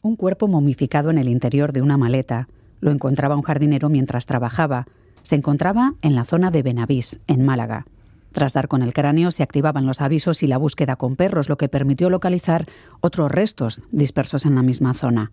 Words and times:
Un 0.00 0.14
cuerpo 0.14 0.46
momificado 0.46 1.10
en 1.10 1.18
el 1.18 1.28
interior 1.28 1.72
de 1.72 1.82
una 1.82 1.96
maleta. 1.96 2.46
Lo 2.80 2.92
encontraba 2.92 3.34
un 3.34 3.42
jardinero 3.42 3.88
mientras 3.88 4.26
trabajaba. 4.26 4.86
Se 5.24 5.34
encontraba 5.34 5.94
en 6.02 6.14
la 6.14 6.24
zona 6.24 6.52
de 6.52 6.62
Benavís, 6.62 7.18
en 7.26 7.44
Málaga. 7.44 7.84
Tras 8.30 8.52
dar 8.52 8.68
con 8.68 8.82
el 8.82 8.94
cráneo 8.94 9.32
se 9.32 9.42
activaban 9.42 9.86
los 9.86 10.00
avisos 10.00 10.44
y 10.44 10.46
la 10.46 10.56
búsqueda 10.56 10.94
con 10.94 11.16
perros, 11.16 11.48
lo 11.48 11.58
que 11.58 11.68
permitió 11.68 12.10
localizar 12.10 12.66
otros 13.00 13.32
restos 13.32 13.82
dispersos 13.90 14.46
en 14.46 14.54
la 14.54 14.62
misma 14.62 14.94
zona. 14.94 15.32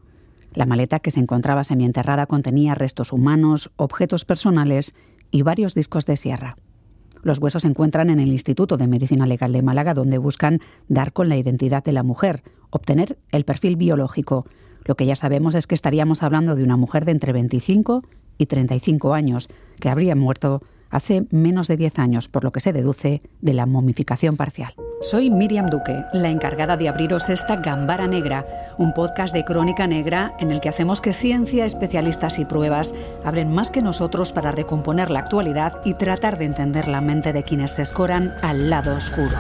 La 0.56 0.66
maleta 0.66 1.00
que 1.00 1.12
se 1.12 1.20
encontraba 1.20 1.63
semienterrada 1.63 2.26
contenía 2.26 2.74
restos 2.74 3.13
humanos, 3.13 3.70
objetos 3.76 4.26
personales 4.26 4.96
y 5.29 5.44
varios 5.44 5.76
discos 5.76 6.08
de 6.08 6.18
sierra. 6.18 6.56
Los 7.26 7.39
huesos 7.39 7.63
se 7.63 7.67
encuentran 7.67 8.12
en 8.12 8.19
el 8.19 8.29
Instituto 8.29 8.78
de 8.78 8.85
Medicina 8.85 9.26
Legal 9.26 9.51
de 9.51 9.63
Málaga, 9.63 9.96
donde 9.96 10.19
buscan 10.19 10.60
dar 10.89 11.12
con 11.12 11.28
la 11.28 11.35
identidad 11.35 11.83
de 11.83 11.91
la 11.91 12.03
mujer, 12.03 12.44
obtener 12.69 13.17
el 13.31 13.46
perfil 13.46 13.78
biológico. 13.78 14.46
Lo 14.83 14.94
que 14.94 15.08
ya 15.08 15.15
sabemos 15.15 15.55
es 15.55 15.65
que 15.65 15.73
estaríamos 15.73 16.22
hablando 16.22 16.53
de 16.53 16.64
una 16.64 16.77
mujer 16.77 17.03
de 17.03 17.14
entre 17.14 17.34
25 17.34 18.03
y 18.38 18.45
35 18.45 19.16
años, 19.16 19.48
que 19.80 19.90
habría 19.90 20.16
muerto 20.16 20.59
hace 20.89 21.25
menos 21.31 21.67
de 21.67 21.77
10 21.77 21.99
años, 21.99 22.27
por 22.27 22.44
lo 22.44 22.52
que 22.52 22.59
se 22.59 22.73
deduce 22.73 23.21
de 23.41 23.53
la 23.53 23.66
momificación 23.66 24.38
parcial. 24.38 24.73
Soy 25.02 25.30
Miriam 25.30 25.70
Duque, 25.70 26.03
la 26.13 26.30
encargada 26.30 26.77
de 26.77 26.89
abriros 26.89 27.30
esta 27.30 27.58
Gambara 27.58 28.08
Negra, 28.08 28.45
un 28.77 28.94
podcast 28.94 29.34
de 29.34 29.44
crónica 29.44 29.88
negra 29.88 30.34
en 30.39 30.52
el 30.52 30.61
que 30.61 30.70
hacemos 30.70 31.02
que 31.02 31.13
ciencia, 31.13 31.66
especialistas 31.66 32.39
y 32.39 32.45
pruebas 32.45 32.94
abren 33.23 33.53
más 33.53 33.71
que 33.71 33.81
nosotros 33.81 34.31
para 34.31 34.52
recomponer 34.52 35.11
la 35.11 35.20
actualidad 35.20 35.81
y 35.84 35.94
tratar 35.94 36.38
de 36.38 36.45
entender 36.45 36.88
la 36.88 37.02
mente 37.02 37.33
de 37.33 37.44
quienes 37.44 37.73
se 37.73 37.81
escoran 37.81 38.33
al 38.41 38.70
lado 38.70 38.95
oscuro. 38.95 39.38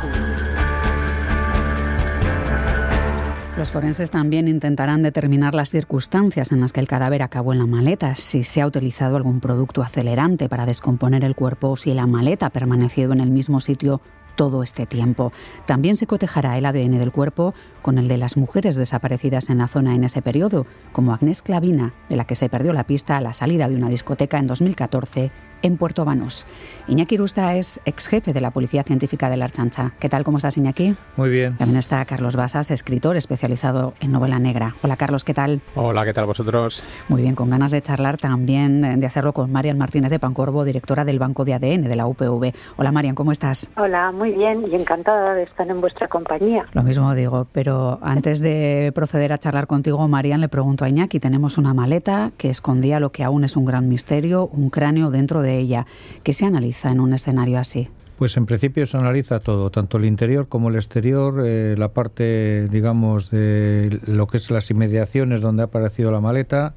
Los 3.57 3.71
forenses 3.71 4.11
también 4.11 4.49
intentarán 4.49 5.01
determinar 5.01 5.55
las 5.55 5.69
circunstancias 5.69 6.51
en 6.51 6.59
las 6.59 6.73
que 6.73 6.81
el 6.81 6.89
cadáver 6.89 7.21
acabó 7.21 7.53
en 7.53 7.59
la 7.59 7.65
maleta, 7.65 8.13
si 8.15 8.43
se 8.43 8.61
ha 8.61 8.67
utilizado 8.67 9.15
algún 9.15 9.39
producto 9.39 9.81
acelerante 9.81 10.49
para 10.49 10.65
descomponer 10.65 11.23
el 11.23 11.35
cuerpo 11.35 11.69
o 11.69 11.77
si 11.77 11.93
la 11.93 12.05
maleta 12.05 12.47
ha 12.47 12.49
permanecido 12.49 13.13
en 13.13 13.21
el 13.21 13.29
mismo 13.29 13.61
sitio 13.61 14.01
todo 14.35 14.61
este 14.61 14.85
tiempo. 14.85 15.31
También 15.65 15.95
se 15.95 16.05
cotejará 16.05 16.57
el 16.57 16.65
ADN 16.65 16.99
del 16.99 17.13
cuerpo 17.13 17.53
con 17.85 17.99
el 17.99 18.07
de 18.07 18.17
las 18.17 18.35
mujeres 18.35 18.75
desaparecidas 18.75 19.51
en 19.51 19.59
la 19.59 19.67
zona 19.67 19.93
en 19.93 20.03
ese 20.03 20.23
periodo, 20.23 20.65
como 20.91 21.13
Agnés 21.13 21.43
Clavina, 21.43 21.93
de 22.09 22.15
la 22.15 22.25
que 22.25 22.33
se 22.33 22.49
perdió 22.49 22.73
la 22.73 22.85
pista 22.85 23.15
a 23.15 23.21
la 23.21 23.31
salida 23.31 23.69
de 23.69 23.75
una 23.75 23.89
discoteca 23.89 24.39
en 24.39 24.47
2014 24.47 25.29
en 25.61 25.77
Puerto 25.77 26.03
Banús. 26.03 26.47
Iñaki 26.87 27.17
Rusta 27.17 27.55
es 27.55 27.79
ex 27.85 28.07
jefe 28.07 28.33
de 28.33 28.41
la 28.41 28.51
Policía 28.51 28.83
Científica 28.83 29.29
de 29.29 29.37
la 29.37 29.45
Archancha. 29.45 29.91
¿Qué 29.99 30.09
tal? 30.09 30.23
¿Cómo 30.23 30.37
estás, 30.37 30.57
Iñaki? 30.57 30.95
Muy 31.15 31.29
bien. 31.29 31.57
También 31.57 31.77
está 31.77 32.03
Carlos 32.05 32.35
Basas, 32.35 32.71
escritor 32.71 33.17
especializado 33.17 33.93
en 33.99 34.11
novela 34.11 34.39
negra. 34.39 34.75
Hola, 34.81 34.95
Carlos, 34.95 35.23
¿qué 35.23 35.35
tal? 35.35 35.61
Hola, 35.75 36.05
¿qué 36.05 36.13
tal 36.13 36.25
vosotros? 36.25 36.83
Muy 37.07 37.21
bien, 37.21 37.35
con 37.35 37.51
ganas 37.51 37.69
de 37.69 37.83
charlar 37.83 38.17
también, 38.17 38.99
de 38.99 39.05
hacerlo 39.05 39.33
con 39.33 39.51
Marian 39.51 39.77
Martínez 39.77 40.09
de 40.09 40.19
Pancorvo, 40.19 40.65
directora 40.65 41.05
del 41.05 41.19
Banco 41.19 41.45
de 41.45 41.53
ADN 41.53 41.83
de 41.83 41.95
la 41.95 42.07
UPV. 42.07 42.51
Hola, 42.77 42.91
Marian, 42.91 43.15
¿cómo 43.15 43.31
estás? 43.31 43.69
Hola, 43.77 44.11
muy 44.11 44.31
bien 44.31 44.65
y 44.71 44.75
encantada 44.75 45.35
de 45.35 45.43
estar 45.43 45.67
en 45.67 45.81
vuestra 45.81 46.07
compañía. 46.07 46.65
Lo 46.73 46.83
mismo 46.83 47.13
digo, 47.15 47.47
pero 47.51 47.74
antes 48.01 48.39
de 48.39 48.91
proceder 48.93 49.33
a 49.33 49.37
charlar 49.37 49.67
contigo, 49.67 50.07
Marian, 50.07 50.41
le 50.41 50.49
pregunto 50.49 50.85
a 50.85 50.89
Iñaki, 50.89 51.19
tenemos 51.19 51.57
una 51.57 51.73
maleta 51.73 52.31
que 52.37 52.49
escondía 52.49 52.99
lo 52.99 53.11
que 53.11 53.23
aún 53.23 53.43
es 53.43 53.55
un 53.55 53.65
gran 53.65 53.87
misterio, 53.87 54.47
un 54.47 54.69
cráneo 54.69 55.11
dentro 55.11 55.41
de 55.41 55.57
ella. 55.57 55.85
¿Qué 56.23 56.33
se 56.33 56.45
analiza 56.45 56.91
en 56.91 56.99
un 56.99 57.13
escenario 57.13 57.59
así? 57.59 57.87
Pues 58.17 58.37
en 58.37 58.45
principio 58.45 58.85
se 58.85 58.95
analiza 58.95 59.41
todo, 59.41 59.69
tanto 59.71 59.97
el 59.97 60.05
interior 60.05 60.47
como 60.47 60.69
el 60.69 60.75
exterior, 60.75 61.43
eh, 61.45 61.75
la 61.77 61.89
parte, 61.89 62.65
digamos, 62.69 63.29
de 63.29 63.99
lo 64.07 64.27
que 64.27 64.37
es 64.37 64.49
las 64.51 64.71
inmediaciones 64.71 65.41
donde 65.41 65.63
ha 65.63 65.65
aparecido 65.65 66.11
la 66.11 66.21
maleta. 66.21 66.75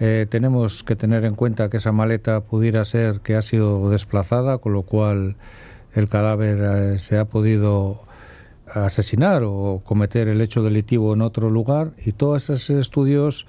Eh, 0.00 0.26
tenemos 0.30 0.82
que 0.82 0.96
tener 0.96 1.26
en 1.26 1.34
cuenta 1.34 1.68
que 1.68 1.76
esa 1.76 1.92
maleta 1.92 2.40
pudiera 2.40 2.84
ser 2.86 3.20
que 3.20 3.36
ha 3.36 3.42
sido 3.42 3.90
desplazada, 3.90 4.56
con 4.56 4.72
lo 4.72 4.82
cual 4.82 5.36
el 5.94 6.08
cadáver 6.08 6.58
eh, 6.94 6.98
se 7.00 7.18
ha 7.18 7.26
podido 7.26 8.05
asesinar 8.72 9.42
o 9.44 9.80
cometer 9.84 10.28
el 10.28 10.40
hecho 10.40 10.62
delictivo 10.62 11.14
en 11.14 11.22
otro 11.22 11.50
lugar 11.50 11.92
y 12.04 12.12
todos 12.12 12.50
esos 12.50 12.70
estudios 12.70 13.46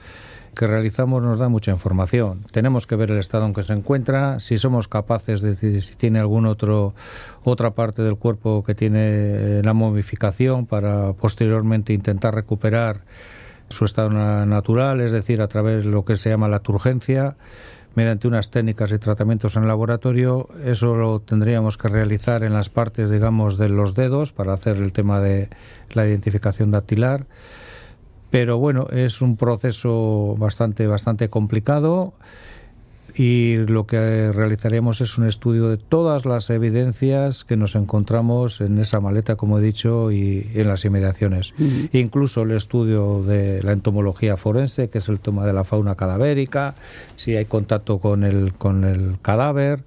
que 0.56 0.66
realizamos 0.66 1.22
nos 1.22 1.38
da 1.38 1.50
mucha 1.50 1.72
información. 1.72 2.44
Tenemos 2.52 2.88
que 2.88 2.96
ver 2.96 3.12
el 3.12 3.20
estado 3.20 3.46
en 3.46 3.54
que 3.54 3.62
se 3.62 3.74
encuentra, 3.74 4.40
si 4.40 4.58
somos 4.58 4.88
capaces 4.88 5.42
de 5.42 5.52
decir 5.52 5.82
si 5.84 5.96
tiene 5.96 6.20
algún 6.20 6.48
otro 6.48 6.96
otra 7.44 7.72
parte 7.72 8.02
del 8.02 8.18
cuerpo 8.18 8.64
que 8.64 8.74
tiene 8.74 9.62
la 9.64 9.74
momificación 9.74 10.66
para 10.66 11.14
posteriormente 11.14 11.94
intentar 11.94 12.34
recuperar 12.34 13.02
su 13.70 13.86
estado 13.86 14.10
natural, 14.46 15.02
es 15.02 15.12
decir, 15.12 15.42
a 15.42 15.48
través 15.48 15.84
de 15.84 15.92
lo 15.92 16.06
que 16.06 16.16
se 16.16 16.30
llama 16.30 16.48
la 16.48 16.60
turgencia 16.60 17.36
mediante 17.98 18.28
unas 18.28 18.52
técnicas 18.52 18.92
y 18.92 19.00
tratamientos 19.00 19.56
en 19.56 19.68
laboratorio. 19.68 20.50
Eso 20.64 20.96
lo 20.96 21.20
tendríamos 21.20 21.80
que 21.80 21.88
realizar 21.88 22.44
en 22.44 22.54
las 22.54 22.70
partes, 22.70 23.10
digamos, 23.10 23.58
de 23.58 23.70
los 23.70 23.96
dedos 23.96 24.34
para 24.34 24.54
hacer 24.54 24.78
el 24.78 24.94
tema 24.94 25.20
de 25.20 25.50
la 25.94 26.06
identificación 26.06 26.70
dactilar. 26.70 27.26
Pero 28.30 28.60
bueno, 28.60 28.86
es 28.92 29.24
un 29.24 29.36
proceso 29.36 30.36
bastante, 30.38 30.86
bastante 30.86 31.32
complicado 31.32 32.14
y 33.18 33.58
lo 33.58 33.88
que 33.88 34.32
realizaremos 34.32 35.02
es 35.02 35.18
un 35.18 35.26
estudio 35.26 35.70
de 35.70 35.78
todas 35.78 36.26
las 36.26 36.52
evidencias 36.52 37.44
que 37.44 37.58
nos 37.58 37.76
encontramos 37.76 38.62
en 38.62 38.78
esa 38.78 39.00
maleta, 39.00 39.36
como 39.36 39.58
he 39.58 39.62
dicho, 39.62 40.12
y 40.12 40.52
en 40.54 40.68
las 40.68 40.86
inmediaciones. 40.86 41.56
Incluso 41.94 42.44
el 42.44 42.52
estudio 42.52 43.24
de 43.24 43.64
la 43.64 43.72
entomología 43.72 44.38
forense, 44.38 44.90
que 44.90 45.00
es 45.00 45.10
el 45.10 45.20
toma 45.20 45.48
de 45.48 45.54
la 45.54 45.64
fauna 45.64 45.96
cadavérica, 45.96 46.76
si 47.16 47.36
hay 47.36 47.46
contacto 47.46 47.98
con 47.98 48.24
el, 48.24 48.54
con 48.54 48.84
el 48.84 49.18
cadáver. 49.22 49.84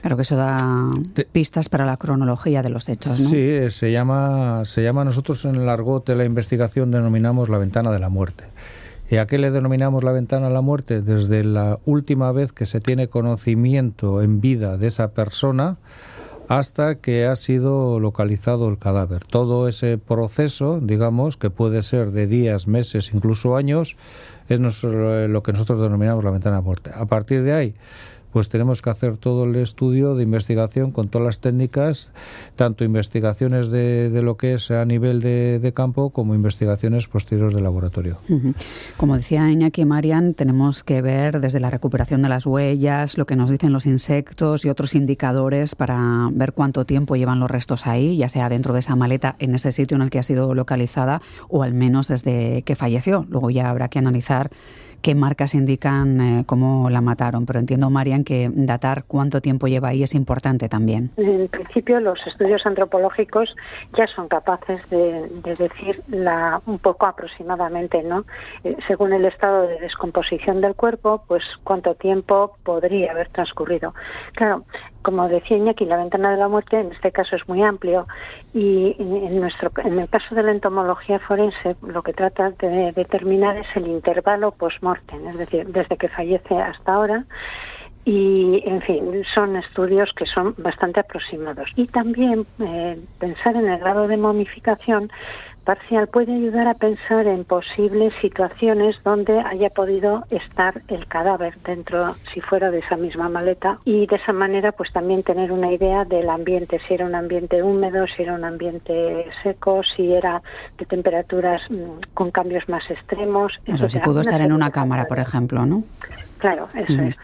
Claro 0.00 0.16
que 0.16 0.22
eso 0.22 0.36
da 0.36 0.88
pistas 1.32 1.68
para 1.68 1.84
la 1.84 1.96
cronología 1.96 2.62
de 2.62 2.70
los 2.70 2.88
hechos, 2.88 3.20
¿no? 3.20 3.28
Sí, 3.28 3.68
se 3.68 3.92
llama, 3.92 4.64
se 4.64 4.82
llama 4.82 5.04
nosotros 5.04 5.44
en 5.44 5.56
el 5.56 5.68
argot 5.68 6.06
de 6.06 6.16
la 6.16 6.24
investigación 6.24 6.90
denominamos 6.90 7.48
la 7.48 7.58
ventana 7.58 7.90
de 7.90 7.98
la 7.98 8.08
muerte. 8.08 8.44
¿Y 9.10 9.16
a 9.16 9.26
qué 9.26 9.38
le 9.38 9.50
denominamos 9.50 10.04
la 10.04 10.12
ventana 10.12 10.48
a 10.48 10.50
la 10.50 10.60
muerte? 10.60 11.00
Desde 11.00 11.42
la 11.42 11.78
última 11.86 12.30
vez 12.32 12.52
que 12.52 12.66
se 12.66 12.80
tiene 12.80 13.08
conocimiento 13.08 14.20
en 14.20 14.40
vida 14.40 14.76
de 14.76 14.88
esa 14.88 15.12
persona 15.12 15.78
hasta 16.48 16.96
que 16.96 17.26
ha 17.26 17.36
sido 17.36 18.00
localizado 18.00 18.68
el 18.68 18.78
cadáver. 18.78 19.24
Todo 19.24 19.68
ese 19.68 19.98
proceso, 19.98 20.80
digamos, 20.80 21.36
que 21.36 21.50
puede 21.50 21.82
ser 21.82 22.10
de 22.10 22.26
días, 22.26 22.66
meses, 22.66 23.12
incluso 23.14 23.56
años, 23.56 23.96
es 24.48 24.60
lo 24.60 25.42
que 25.42 25.52
nosotros 25.52 25.80
denominamos 25.80 26.24
la 26.24 26.30
ventana 26.30 26.58
a 26.58 26.62
muerte. 26.62 26.90
A 26.94 27.04
partir 27.06 27.42
de 27.42 27.52
ahí, 27.52 27.74
pues 28.38 28.50
tenemos 28.50 28.82
que 28.82 28.90
hacer 28.90 29.16
todo 29.16 29.42
el 29.46 29.56
estudio 29.56 30.14
de 30.14 30.22
investigación 30.22 30.92
con 30.92 31.08
todas 31.08 31.26
las 31.26 31.40
técnicas, 31.40 32.12
tanto 32.54 32.84
investigaciones 32.84 33.68
de, 33.68 34.12
lo 34.22 34.36
que 34.36 34.54
es 34.54 34.70
a 34.70 34.84
nivel 34.84 35.20
de, 35.20 35.72
campo 35.74 36.10
como 36.10 36.36
investigaciones 36.36 37.08
posteriores 37.08 37.52
de 37.52 37.62
laboratorio. 37.62 38.18
Como 38.96 39.16
decía 39.16 39.50
Iñaki 39.50 39.80
y 39.80 39.84
Marian, 39.86 40.34
tenemos 40.34 40.84
que 40.84 41.02
ver 41.02 41.40
desde 41.40 41.58
la 41.58 41.68
recuperación 41.68 42.22
de 42.22 42.28
las 42.28 42.46
huellas, 42.46 43.18
lo 43.18 43.26
que 43.26 43.34
nos 43.34 43.50
dicen 43.50 43.72
los 43.72 43.86
insectos 43.86 44.64
y 44.64 44.68
otros 44.68 44.94
indicadores 44.94 45.74
para 45.74 46.28
ver 46.30 46.52
cuánto 46.52 46.84
tiempo 46.84 47.16
llevan 47.16 47.40
los 47.40 47.50
restos 47.50 47.88
ahí, 47.88 48.18
ya 48.18 48.28
sea 48.28 48.48
dentro 48.48 48.72
de 48.72 48.78
esa 48.78 48.94
maleta, 48.94 49.34
en 49.40 49.56
ese 49.56 49.72
sitio 49.72 49.96
en 49.96 50.02
el 50.02 50.10
que 50.10 50.20
ha 50.20 50.22
sido 50.22 50.54
localizada 50.54 51.22
o 51.48 51.64
al 51.64 51.74
menos 51.74 52.06
desde 52.06 52.62
que 52.62 52.76
falleció. 52.76 53.26
Luego 53.30 53.50
ya 53.50 53.68
habrá 53.68 53.88
que 53.88 53.98
analizar 53.98 54.52
qué 55.02 55.14
marcas 55.14 55.54
indican 55.54 56.20
eh, 56.20 56.44
cómo 56.46 56.90
la 56.90 57.00
mataron. 57.00 57.46
Pero 57.46 57.58
entiendo, 57.58 57.90
Marian, 57.90 58.24
que 58.24 58.48
datar 58.52 59.04
cuánto 59.06 59.40
tiempo 59.40 59.68
lleva 59.68 59.88
ahí 59.88 60.02
es 60.02 60.14
importante 60.14 60.68
también. 60.68 61.10
En 61.16 61.48
principio, 61.48 62.00
los 62.00 62.18
estudios 62.26 62.64
antropológicos 62.66 63.54
ya 63.96 64.06
son 64.08 64.28
capaces 64.28 64.88
de, 64.90 65.28
decir 65.58 66.02
la, 66.08 66.60
un 66.66 66.78
poco 66.78 67.06
aproximadamente, 67.06 68.02
¿no? 68.02 68.24
Eh, 68.64 68.76
según 68.86 69.12
el 69.12 69.24
estado 69.24 69.62
de 69.62 69.78
descomposición 69.80 70.60
del 70.60 70.74
cuerpo, 70.74 71.22
pues 71.26 71.42
cuánto 71.64 71.94
tiempo 71.94 72.56
podría 72.62 73.12
haber 73.12 73.28
transcurrido. 73.30 73.94
Claro, 74.32 74.64
como 75.02 75.28
decía 75.28 75.56
Iñaki, 75.56 75.84
la 75.84 75.96
ventana 75.96 76.30
de 76.30 76.36
la 76.36 76.48
muerte 76.48 76.80
en 76.80 76.92
este 76.92 77.12
caso 77.12 77.36
es 77.36 77.48
muy 77.48 77.62
amplio 77.62 78.06
y 78.52 78.96
en, 78.98 79.40
nuestro, 79.40 79.70
en 79.84 79.98
el 79.98 80.08
caso 80.08 80.34
de 80.34 80.42
la 80.42 80.52
entomología 80.52 81.18
forense 81.18 81.76
lo 81.82 82.02
que 82.02 82.12
trata 82.12 82.50
de 82.50 82.92
determinar 82.92 83.56
es 83.56 83.66
el 83.74 83.86
intervalo 83.86 84.52
post-mortem, 84.52 85.28
es 85.28 85.38
decir, 85.38 85.66
desde 85.68 85.96
que 85.96 86.08
fallece 86.08 86.58
hasta 86.58 86.92
ahora 86.92 87.24
y 88.04 88.62
en 88.64 88.80
fin 88.80 89.22
son 89.34 89.56
estudios 89.56 90.10
que 90.14 90.24
son 90.24 90.54
bastante 90.56 91.00
aproximados. 91.00 91.68
Y 91.76 91.86
también 91.88 92.46
eh, 92.58 92.98
pensar 93.18 93.54
en 93.54 93.68
el 93.68 93.78
grado 93.78 94.08
de 94.08 94.16
momificación 94.16 95.10
parcial 95.68 96.06
puede 96.06 96.32
ayudar 96.32 96.66
a 96.66 96.72
pensar 96.72 97.26
en 97.26 97.44
posibles 97.44 98.14
situaciones 98.22 98.96
donde 99.04 99.38
haya 99.38 99.68
podido 99.68 100.24
estar 100.30 100.80
el 100.88 101.06
cadáver 101.06 101.58
dentro, 101.62 102.16
si 102.32 102.40
fuera 102.40 102.70
de 102.70 102.78
esa 102.78 102.96
misma 102.96 103.28
maleta, 103.28 103.76
y 103.84 104.06
de 104.06 104.16
esa 104.16 104.32
manera 104.32 104.72
pues 104.72 104.90
también 104.94 105.22
tener 105.22 105.52
una 105.52 105.70
idea 105.70 106.06
del 106.06 106.30
ambiente, 106.30 106.80
si 106.88 106.94
era 106.94 107.04
un 107.04 107.14
ambiente 107.14 107.62
húmedo, 107.62 108.06
si 108.06 108.22
era 108.22 108.32
un 108.32 108.44
ambiente 108.46 109.26
seco, 109.42 109.82
si 109.94 110.10
era 110.10 110.40
de 110.78 110.86
temperaturas 110.86 111.60
mm, 111.68 112.14
con 112.14 112.30
cambios 112.30 112.66
más 112.70 112.90
extremos. 112.90 113.52
Eso, 113.66 113.90
si 113.90 113.98
pudo 113.98 114.22
estar 114.22 114.40
en 114.40 114.54
una 114.54 114.70
cámara, 114.70 115.04
por 115.04 115.18
ejemplo, 115.18 115.66
¿no? 115.66 115.84
Claro, 116.38 116.66
eso 116.72 117.02
es 117.02 117.16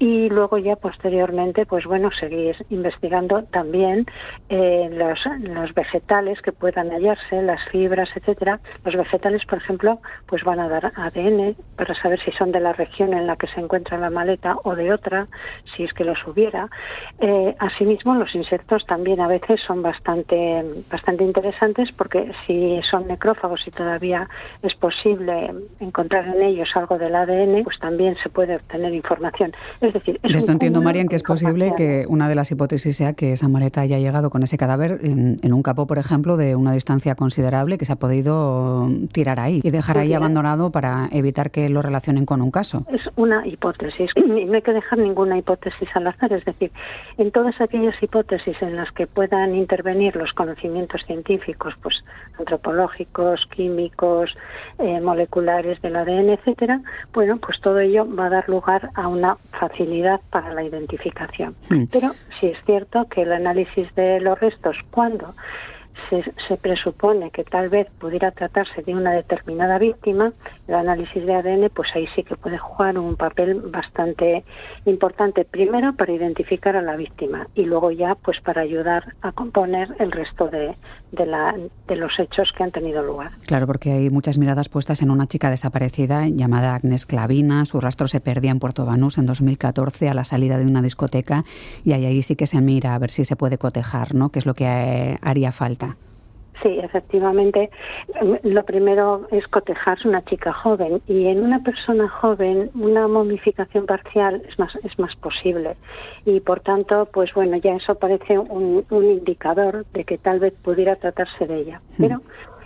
y 0.00 0.30
luego 0.30 0.56
ya 0.56 0.76
posteriormente 0.76 1.66
pues 1.66 1.84
bueno 1.84 2.10
seguir 2.10 2.56
investigando 2.70 3.44
también 3.44 4.06
eh, 4.48 4.88
los, 4.90 5.20
los, 5.42 5.74
vegetales 5.74 6.40
que 6.40 6.52
puedan 6.52 6.90
hallarse 6.90 7.42
las 7.42 7.62
fibras 7.68 8.08
etcétera. 8.16 8.60
Los 8.82 8.96
vegetales 8.96 9.44
por 9.44 9.58
ejemplo 9.58 10.00
pues 10.26 10.42
van 10.42 10.58
a 10.58 10.70
dar 10.70 10.90
ADN 10.96 11.54
para 11.76 11.94
saber 11.94 12.18
si 12.24 12.32
son 12.32 12.50
de 12.50 12.60
la 12.60 12.72
región 12.72 13.12
en 13.12 13.26
la 13.26 13.36
que 13.36 13.46
se 13.48 13.60
encuentra 13.60 13.98
la 13.98 14.08
maleta 14.08 14.56
o 14.64 14.74
de 14.74 14.90
otra 14.90 15.26
si 15.76 15.84
es 15.84 15.92
que 15.92 16.04
los 16.04 16.26
hubiera. 16.26 16.68
Eh, 17.18 17.54
asimismo 17.58 18.14
los 18.14 18.34
insectos 18.34 18.86
también 18.86 19.20
a 19.20 19.28
veces 19.28 19.60
son 19.66 19.82
bastante 19.82 20.64
bastante 20.90 21.24
interesantes 21.24 21.92
porque 21.92 22.32
si 22.46 22.80
son 22.90 23.06
necrófagos 23.06 23.66
y 23.66 23.70
todavía 23.70 24.26
es 24.62 24.74
posible 24.76 25.52
encontrar 25.78 26.26
en 26.26 26.42
ellos 26.42 26.70
algo 26.74 26.96
del 26.96 27.14
ADN 27.14 27.64
pues 27.64 27.78
también 27.78 28.16
se 28.22 28.30
puede 28.30 28.56
obtener 28.56 28.94
información 28.94 29.52
de 29.92 30.38
esto 30.38 30.52
entiendo, 30.52 30.80
Marian, 30.82 31.08
que 31.08 31.16
es 31.16 31.22
posible 31.22 31.72
que 31.76 32.04
una 32.08 32.28
de 32.28 32.34
las 32.34 32.50
hipótesis 32.50 32.96
sea 32.96 33.14
que 33.14 33.32
esa 33.32 33.48
maleta 33.48 33.80
haya 33.80 33.98
llegado 33.98 34.30
con 34.30 34.42
ese 34.42 34.56
cadáver 34.58 35.00
en, 35.02 35.52
un 35.52 35.62
capó, 35.62 35.86
por 35.86 35.98
ejemplo, 35.98 36.36
de 36.36 36.56
una 36.56 36.72
distancia 36.72 37.14
considerable 37.14 37.78
que 37.78 37.84
se 37.84 37.92
ha 37.92 37.96
podido 37.96 38.88
tirar 39.12 39.40
ahí 39.40 39.60
y 39.62 39.70
dejar 39.70 39.98
ahí 39.98 40.14
abandonado 40.14 40.70
para 40.70 41.08
evitar 41.12 41.50
que 41.50 41.68
lo 41.68 41.82
relacionen 41.82 42.26
con 42.26 42.42
un 42.42 42.50
caso. 42.50 42.84
Es 42.92 43.08
una 43.16 43.46
hipótesis 43.46 44.10
y 44.16 44.44
no 44.44 44.54
hay 44.54 44.62
que 44.62 44.72
dejar 44.72 44.98
ninguna 44.98 45.38
hipótesis 45.38 45.88
al 45.94 46.06
azar. 46.06 46.32
Es 46.32 46.44
decir, 46.44 46.70
en 47.18 47.30
todas 47.30 47.60
aquellas 47.60 48.00
hipótesis 48.02 48.56
en 48.62 48.76
las 48.76 48.90
que 48.92 49.06
puedan 49.06 49.54
intervenir 49.54 50.16
los 50.16 50.32
conocimientos 50.32 51.02
científicos, 51.06 51.74
pues 51.82 52.04
antropológicos, 52.38 53.46
químicos, 53.54 54.34
eh, 54.78 55.00
moleculares 55.00 55.80
del 55.82 55.96
ADN, 55.96 56.30
etcétera, 56.30 56.80
bueno, 57.12 57.38
pues 57.38 57.60
todo 57.60 57.78
ello 57.80 58.06
va 58.14 58.26
a 58.26 58.30
dar 58.30 58.48
lugar 58.48 58.90
a 58.94 59.08
una 59.08 59.36
facilidad 59.60 60.20
para 60.30 60.54
la 60.54 60.64
identificación. 60.64 61.54
Hmm. 61.68 61.84
Pero 61.92 62.12
sí 62.40 62.46
es 62.46 62.58
cierto 62.64 63.06
que 63.08 63.22
el 63.22 63.32
análisis 63.32 63.94
de 63.94 64.20
los 64.20 64.40
restos, 64.40 64.76
cuando 64.90 65.34
se, 66.08 66.56
presupone 66.56 67.30
que 67.30 67.44
tal 67.44 67.68
vez 67.68 67.88
pudiera 67.98 68.30
tratarse 68.30 68.82
de 68.82 68.94
una 68.94 69.12
determinada 69.12 69.78
víctima, 69.78 70.32
el 70.68 70.74
análisis 70.74 71.24
de 71.24 71.34
ADN, 71.34 71.70
pues 71.74 71.88
ahí 71.94 72.06
sí 72.14 72.22
que 72.22 72.36
puede 72.36 72.58
jugar 72.58 72.98
un 72.98 73.16
papel 73.16 73.60
bastante 73.60 74.44
importante, 74.84 75.44
primero 75.44 75.94
para 75.94 76.12
identificar 76.12 76.76
a 76.76 76.82
la 76.82 76.96
víctima 76.96 77.46
y 77.54 77.64
luego 77.64 77.90
ya 77.90 78.14
pues 78.14 78.40
para 78.40 78.62
ayudar 78.62 79.14
a 79.22 79.32
componer 79.32 79.94
el 79.98 80.12
resto 80.12 80.48
de, 80.48 80.74
de, 81.12 81.26
la, 81.26 81.54
de 81.86 81.96
los 81.96 82.18
hechos 82.18 82.52
que 82.56 82.62
han 82.62 82.70
tenido 82.70 83.02
lugar. 83.02 83.32
Claro, 83.46 83.66
porque 83.66 83.92
hay 83.92 84.10
muchas 84.10 84.38
miradas 84.38 84.68
puestas 84.68 85.02
en 85.02 85.10
una 85.10 85.26
chica 85.26 85.50
desaparecida 85.50 86.28
llamada 86.28 86.74
Agnes 86.74 87.06
Clavina. 87.06 87.64
Su 87.64 87.80
rastro 87.80 88.08
se 88.08 88.20
perdía 88.20 88.50
en 88.50 88.58
Puerto 88.58 88.84
Banús 88.84 89.18
en 89.18 89.26
2014 89.26 90.08
a 90.08 90.14
la 90.14 90.24
salida 90.24 90.58
de 90.58 90.66
una 90.66 90.82
discoteca 90.82 91.44
y 91.84 91.92
ahí, 91.92 92.22
sí 92.22 92.36
que 92.36 92.46
se 92.46 92.60
mira 92.60 92.94
a 92.94 92.98
ver 92.98 93.10
si 93.10 93.24
se 93.24 93.36
puede 93.36 93.58
cotejar, 93.58 94.14
¿no? 94.14 94.30
Que 94.30 94.38
es 94.38 94.46
lo 94.46 94.54
que 94.54 94.64
eh, 94.64 95.18
haría 95.22 95.52
falta. 95.52 95.89
Sí, 96.62 96.78
efectivamente. 96.78 97.70
Lo 98.42 98.64
primero 98.64 99.26
es 99.30 99.46
cotejarse 99.48 100.06
una 100.06 100.24
chica 100.24 100.52
joven 100.52 101.00
y 101.06 101.26
en 101.26 101.42
una 101.42 101.62
persona 101.62 102.08
joven 102.08 102.70
una 102.74 103.08
momificación 103.08 103.86
parcial 103.86 104.42
es 104.46 104.58
más 104.58 104.74
es 104.84 104.98
más 104.98 105.16
posible 105.16 105.76
y 106.24 106.40
por 106.40 106.60
tanto, 106.60 107.08
pues 107.12 107.32
bueno, 107.34 107.56
ya 107.56 107.76
eso 107.76 107.94
parece 107.94 108.38
un, 108.38 108.84
un 108.90 109.04
indicador 109.04 109.86
de 109.92 110.04
que 110.04 110.18
tal 110.18 110.40
vez 110.40 110.52
pudiera 110.62 110.96
tratarse 110.96 111.46
de 111.46 111.60
ella. 111.60 111.80
Hmm. 111.96 112.02
Pero 112.02 112.22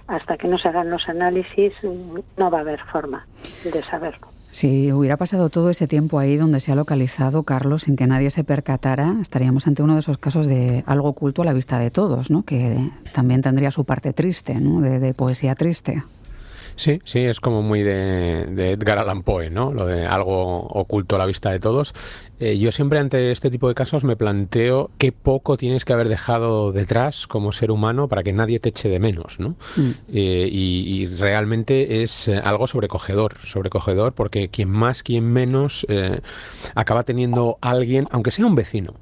hasta 0.06 0.36
que 0.36 0.48
no 0.48 0.58
se 0.58 0.68
hagan 0.68 0.90
los 0.90 1.08
análisis 1.08 1.72
no 1.82 2.50
va 2.50 2.58
a 2.58 2.60
haber 2.60 2.80
forma 2.86 3.26
de 3.64 3.82
saberlo. 3.84 4.33
Si 4.54 4.92
hubiera 4.92 5.16
pasado 5.16 5.50
todo 5.50 5.68
ese 5.68 5.88
tiempo 5.88 6.20
ahí 6.20 6.36
donde 6.36 6.60
se 6.60 6.70
ha 6.70 6.76
localizado 6.76 7.42
Carlos 7.42 7.82
sin 7.82 7.96
que 7.96 8.06
nadie 8.06 8.30
se 8.30 8.44
percatara, 8.44 9.16
estaríamos 9.20 9.66
ante 9.66 9.82
uno 9.82 9.94
de 9.94 9.98
esos 9.98 10.16
casos 10.16 10.46
de 10.46 10.84
algo 10.86 11.08
oculto 11.08 11.42
a 11.42 11.44
la 11.44 11.52
vista 11.52 11.76
de 11.80 11.90
todos, 11.90 12.30
¿no? 12.30 12.44
que 12.44 12.78
también 13.12 13.42
tendría 13.42 13.72
su 13.72 13.84
parte 13.84 14.12
triste, 14.12 14.54
¿no? 14.54 14.80
de 14.80 15.12
poesía 15.12 15.56
triste. 15.56 16.04
Sí, 16.76 17.00
sí, 17.04 17.20
es 17.20 17.40
como 17.40 17.62
muy 17.62 17.82
de, 17.82 18.72
Edgar 18.72 18.98
Allan 18.98 19.22
Poe, 19.22 19.50
¿no? 19.50 19.72
Lo 19.72 19.86
de 19.86 20.06
algo 20.06 20.62
oculto 20.62 21.16
a 21.16 21.18
la 21.18 21.26
vista 21.26 21.50
de 21.50 21.60
todos. 21.60 21.94
Eh, 22.40 22.58
yo 22.58 22.72
siempre 22.72 22.98
ante 22.98 23.30
este 23.30 23.50
tipo 23.50 23.68
de 23.68 23.74
casos 23.74 24.02
me 24.02 24.16
planteo 24.16 24.90
qué 24.98 25.12
poco 25.12 25.56
tienes 25.56 25.84
que 25.84 25.92
haber 25.92 26.08
dejado 26.08 26.72
detrás 26.72 27.26
como 27.26 27.52
ser 27.52 27.70
humano 27.70 28.08
para 28.08 28.22
que 28.22 28.32
nadie 28.32 28.58
te 28.58 28.70
eche 28.70 28.88
de 28.88 28.98
menos, 28.98 29.38
¿no? 29.38 29.50
Mm. 29.76 29.90
Eh, 30.12 30.48
y, 30.50 31.06
realmente 31.06 32.02
es 32.02 32.28
eh, 32.28 32.40
algo 32.42 32.66
sobrecogedor, 32.66 33.36
sobrecogedor 33.44 34.14
porque 34.14 34.48
quien 34.48 34.68
más, 34.68 35.02
quien 35.02 35.32
menos 35.32 35.86
acaba 36.74 37.04
teniendo 37.04 37.58
alguien, 37.60 38.08
aunque 38.10 38.30
sea 38.30 38.46
un 38.46 38.54
vecino, 38.54 38.94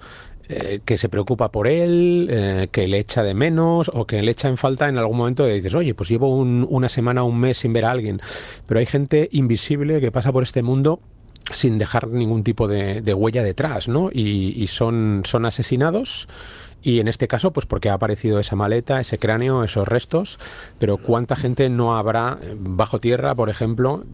eh, 0.55 0.81
que 0.85 0.99
se 0.99 1.09
preocupa 1.09 1.51
por 1.51 1.67
él, 1.67 2.29
eh, 2.31 2.69
que 2.71 2.87
le 2.87 2.99
echa 2.99 3.23
de 3.23 3.33
menos 3.33 3.91
o 3.95 4.07
que 4.07 4.21
le 4.23 4.31
echa 4.31 4.49
en 4.49 4.59
falta 4.59 4.89
en 4.89 4.99
algún 4.99 5.17
momento 5.17 5.45
de 5.45 5.55
dices, 5.55 5.75
oye, 5.75 5.95
pues 5.95 6.11
llevo 6.11 6.37
una 6.37 6.89
semana 6.89 7.23
un 7.23 7.41
mes 7.41 7.59
sin 7.59 7.73
ver 7.73 7.87
a 7.87 7.91
alguien. 7.91 8.21
Pero 8.67 8.81
hay 8.81 8.87
gente 8.87 9.29
invisible 9.33 10.01
que 10.01 10.13
pasa 10.13 10.33
por 10.33 10.43
este 10.43 10.63
mundo 10.63 11.01
sin 11.55 11.79
dejar 11.79 12.09
ningún 12.09 12.45
tipo 12.45 12.69
de, 12.69 13.15
huella 13.15 13.43
detrás, 13.43 13.89
¿no? 13.89 14.11
Y, 14.13 14.67
son, 14.69 15.23
son 15.25 15.47
asesinados. 15.47 16.29
Y 16.83 16.99
en 17.01 17.09
este 17.09 17.29
caso, 17.29 17.53
pues 17.53 17.65
porque 17.65 17.91
ha 17.91 17.95
aparecido 17.95 18.41
esa 18.41 18.57
maleta, 18.57 19.01
ese 19.01 19.19
cráneo, 19.19 19.65
esos 19.65 19.87
restos, 19.87 20.39
pero 20.79 20.97
cuánta 20.97 21.37
gente 21.37 21.69
no 21.69 21.97
habrá 21.97 22.39
bajo 22.59 22.99
tierra, 22.99 23.35
por 23.35 23.51
ejemplo, 23.51 24.05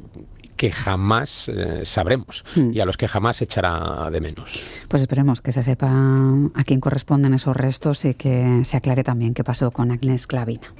que 0.58 0.72
jamás 0.72 1.48
eh, 1.48 1.82
sabremos 1.84 2.44
hmm. 2.54 2.72
y 2.72 2.80
a 2.80 2.84
los 2.84 2.98
que 2.98 3.08
jamás 3.08 3.40
echará 3.40 4.10
de 4.10 4.20
menos. 4.20 4.62
Pues 4.88 5.00
esperemos 5.00 5.40
que 5.40 5.52
se 5.52 5.62
sepa 5.62 5.88
a 5.88 6.64
quién 6.64 6.80
corresponden 6.80 7.32
esos 7.32 7.56
restos 7.56 8.04
y 8.04 8.12
que 8.14 8.60
se 8.64 8.76
aclare 8.76 9.04
también 9.04 9.32
qué 9.32 9.44
pasó 9.44 9.70
con 9.70 9.90
Agnes 9.90 10.26
Clavina. 10.26 10.74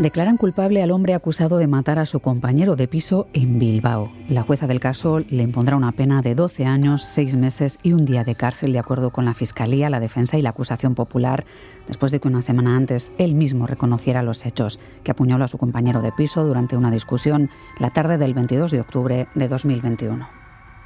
Declaran 0.00 0.38
culpable 0.38 0.82
al 0.82 0.92
hombre 0.92 1.12
acusado 1.12 1.58
de 1.58 1.66
matar 1.66 1.98
a 1.98 2.06
su 2.06 2.20
compañero 2.20 2.74
de 2.74 2.88
piso 2.88 3.28
en 3.34 3.58
Bilbao. 3.58 4.10
La 4.30 4.40
jueza 4.40 4.66
del 4.66 4.80
caso 4.80 5.18
le 5.18 5.42
impondrá 5.42 5.76
una 5.76 5.92
pena 5.92 6.22
de 6.22 6.34
12 6.34 6.64
años, 6.64 7.04
6 7.04 7.36
meses 7.36 7.78
y 7.82 7.92
un 7.92 8.06
día 8.06 8.24
de 8.24 8.34
cárcel, 8.34 8.72
de 8.72 8.78
acuerdo 8.78 9.10
con 9.10 9.26
la 9.26 9.34
Fiscalía, 9.34 9.90
la 9.90 10.00
Defensa 10.00 10.38
y 10.38 10.42
la 10.42 10.48
acusación 10.48 10.94
popular, 10.94 11.44
después 11.86 12.12
de 12.12 12.18
que 12.18 12.28
una 12.28 12.40
semana 12.40 12.76
antes 12.76 13.12
él 13.18 13.34
mismo 13.34 13.66
reconociera 13.66 14.22
los 14.22 14.46
hechos, 14.46 14.80
que 15.04 15.10
apuñaló 15.10 15.44
a 15.44 15.48
su 15.48 15.58
compañero 15.58 16.00
de 16.00 16.12
piso 16.12 16.44
durante 16.44 16.78
una 16.78 16.90
discusión 16.90 17.50
la 17.78 17.90
tarde 17.90 18.16
del 18.16 18.32
22 18.32 18.70
de 18.70 18.80
octubre 18.80 19.26
de 19.34 19.48
2021. 19.48 20.26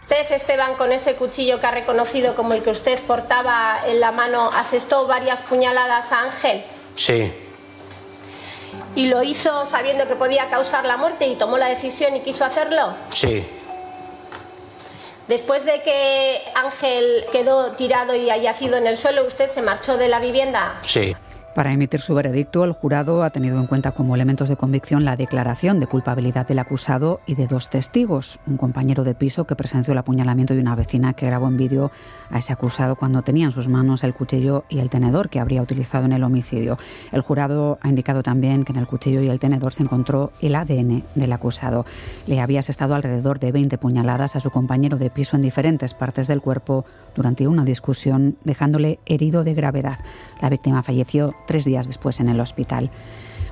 Usted, 0.01 0.35
Esteban, 0.35 0.75
con 0.77 0.91
ese 0.91 1.15
cuchillo 1.15 1.61
que 1.61 1.67
ha 1.67 1.71
reconocido 1.71 2.35
como 2.35 2.53
el 2.55 2.65
que 2.65 2.71
usted 2.71 2.99
portaba 3.07 3.77
en 3.87 4.01
la 4.01 4.11
mano, 4.11 4.51
asestó 4.57 5.07
varias 5.07 5.43
puñaladas 5.43 6.11
a 6.11 6.25
Ángel. 6.25 6.65
Sí, 6.97 7.33
¿Y 8.95 9.07
lo 9.09 9.23
hizo 9.23 9.67
sabiendo 9.67 10.07
que 10.07 10.15
podía 10.15 10.49
causar 10.49 10.85
la 10.85 10.97
muerte 10.97 11.27
y 11.27 11.35
tomó 11.35 11.59
la 11.59 11.67
decisión 11.67 12.15
y 12.17 12.21
quiso 12.21 12.45
hacerlo? 12.45 12.95
Sí. 13.13 13.45
Después 15.27 15.65
de 15.65 15.83
que 15.83 16.43
Ángel 16.55 17.25
quedó 17.33 17.73
tirado 17.73 18.15
y 18.15 18.31
haya 18.31 18.53
sido 18.53 18.77
en 18.77 18.87
el 18.87 18.99
suelo, 18.99 19.27
¿usted 19.27 19.49
se 19.49 19.63
marchó 19.63 19.97
de 19.97 20.09
la 20.09 20.21
vivienda? 20.21 20.79
Sí. 20.83 21.17
Para 21.55 21.73
emitir 21.73 22.01
su 22.01 22.15
veredicto, 22.15 22.65
el 22.65 22.73
jurado 22.73 23.23
ha 23.23 23.31
tenido 23.31 23.61
en 23.61 23.69
cuenta 23.69 23.93
como 23.93 24.17
elementos 24.17 24.49
de 24.49 24.57
convicción 24.57 25.05
la 25.05 25.15
declaración 25.15 25.79
de 25.79 25.87
culpabilidad 25.87 26.49
del 26.49 26.59
acusado 26.59 27.21
y 27.27 27.37
de 27.37 27.47
dos 27.47 27.71
testigos, 27.71 28.41
un 28.49 28.57
compañero 28.57 29.05
de 29.05 29.15
piso 29.15 29.47
que 29.47 29.55
presenció 29.55 29.93
el 29.93 29.99
apuñalamiento 29.99 30.53
y 30.53 30.59
una 30.59 30.75
vecina 30.75 31.13
que 31.13 31.27
grabó 31.27 31.47
en 31.47 31.57
vídeo 31.57 31.93
a 32.29 32.39
ese 32.39 32.53
acusado 32.53 32.97
cuando 32.97 33.23
tenía 33.23 33.45
en 33.47 33.53
sus 33.53 33.69
manos 33.69 34.03
el 34.03 34.15
cuchillo 34.15 34.65
y 34.69 34.81
el 34.81 34.91
tenedor 34.91 35.29
que 35.29 35.39
habría 35.39 35.63
utilizado 35.63 36.07
en 36.07 36.13
el 36.13 36.25
homicidio. 36.25 36.77
El 37.13 37.21
jurado 37.21 37.79
ha 37.83 37.89
indicado 37.89 38.25
también 38.25 38.65
que 38.65 38.73
en 38.73 38.79
el 38.79 38.89
cuchillo 38.89 39.23
y 39.23 39.29
el 39.29 39.39
tenedor 39.39 39.73
se 39.73 39.85
encontró 39.85 40.33
el 40.41 40.57
ADN 40.57 41.05
del 41.15 41.33
acusado. 41.33 41.87
Le 42.27 42.41
había 42.41 42.61
asestado 42.61 42.97
alrededor 42.97 43.39
de 43.39 43.53
20 43.53 43.79
puñaladas 43.79 44.35
a 44.35 44.41
su 44.41 44.51
compañero 44.51 44.97
de 44.97 45.09
piso 45.09 45.37
en 45.37 45.43
diferentes 45.43 45.95
partes 45.95 46.27
del 46.27 46.43
cuerpo 46.43 46.85
durante 47.15 47.47
una 47.47 47.65
discusión, 47.65 48.39
dejándole 48.43 48.99
herido 49.07 49.45
de 49.45 49.55
gravedad. 49.55 50.01
La 50.41 50.51
víctima 50.51 50.83
falleció 50.83 51.33
tres 51.47 51.65
días 51.65 51.87
después 51.87 52.21
en 52.21 52.29
el 52.29 52.41
hospital. 52.41 52.91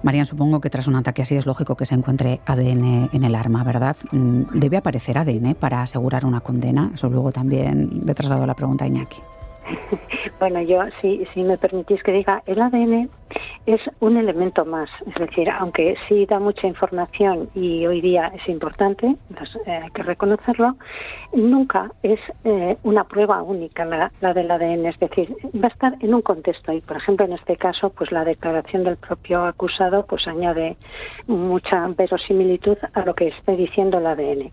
Marian, 0.02 0.26
supongo 0.26 0.60
que 0.60 0.68
tras 0.68 0.88
un 0.88 0.96
ataque 0.96 1.22
así 1.22 1.36
es 1.36 1.46
lógico 1.46 1.76
que 1.76 1.86
se 1.86 1.94
encuentre 1.94 2.40
ADN 2.46 3.10
en 3.12 3.24
el 3.24 3.34
arma, 3.34 3.62
¿verdad? 3.62 3.96
Mm, 4.10 4.58
¿Debe 4.58 4.76
aparecer 4.76 5.16
ADN 5.16 5.54
para 5.54 5.82
asegurar 5.82 6.24
una 6.24 6.40
condena? 6.40 6.90
Eso 6.94 7.08
luego 7.08 7.30
también 7.30 8.02
le 8.04 8.12
he 8.12 8.14
trasladado 8.14 8.46
la 8.46 8.54
pregunta 8.54 8.84
a 8.84 8.88
Iñaki. 8.88 9.18
Bueno, 10.38 10.60
yo, 10.62 10.80
si, 11.00 11.24
si 11.32 11.42
me 11.42 11.56
permitís 11.58 12.02
que 12.02 12.12
diga, 12.12 12.42
el 12.46 12.60
ADN 12.60 13.08
es 13.66 13.80
un 14.00 14.16
elemento 14.16 14.64
más, 14.64 14.90
es 15.06 15.14
decir, 15.14 15.48
aunque 15.50 15.94
sí 16.08 16.26
da 16.26 16.38
mucha 16.38 16.66
información 16.66 17.48
y 17.54 17.86
hoy 17.86 18.00
día 18.00 18.32
es 18.34 18.48
importante, 18.48 19.16
pues, 19.36 19.56
eh, 19.66 19.80
hay 19.84 19.90
que 19.90 20.02
reconocerlo, 20.02 20.76
nunca 21.32 21.92
es 22.02 22.18
eh, 22.44 22.76
una 22.82 23.04
prueba 23.04 23.42
única 23.42 23.84
la, 23.84 24.10
la, 24.20 24.34
del 24.34 24.50
ADN, 24.50 24.86
es 24.86 24.98
decir, 24.98 25.34
va 25.54 25.68
a 25.68 25.70
estar 25.72 25.94
en 26.00 26.14
un 26.14 26.22
contexto 26.22 26.72
y, 26.72 26.80
por 26.80 26.96
ejemplo, 26.96 27.24
en 27.26 27.34
este 27.34 27.56
caso, 27.56 27.90
pues 27.90 28.10
la 28.10 28.24
declaración 28.24 28.84
del 28.84 28.96
propio 28.96 29.44
acusado 29.44 30.04
pues 30.06 30.26
añade 30.26 30.76
mucha 31.26 31.86
verosimilitud 31.88 32.78
a 32.92 33.04
lo 33.04 33.14
que 33.14 33.28
esté 33.28 33.56
diciendo 33.56 33.98
el 33.98 34.06
ADN. 34.06 34.52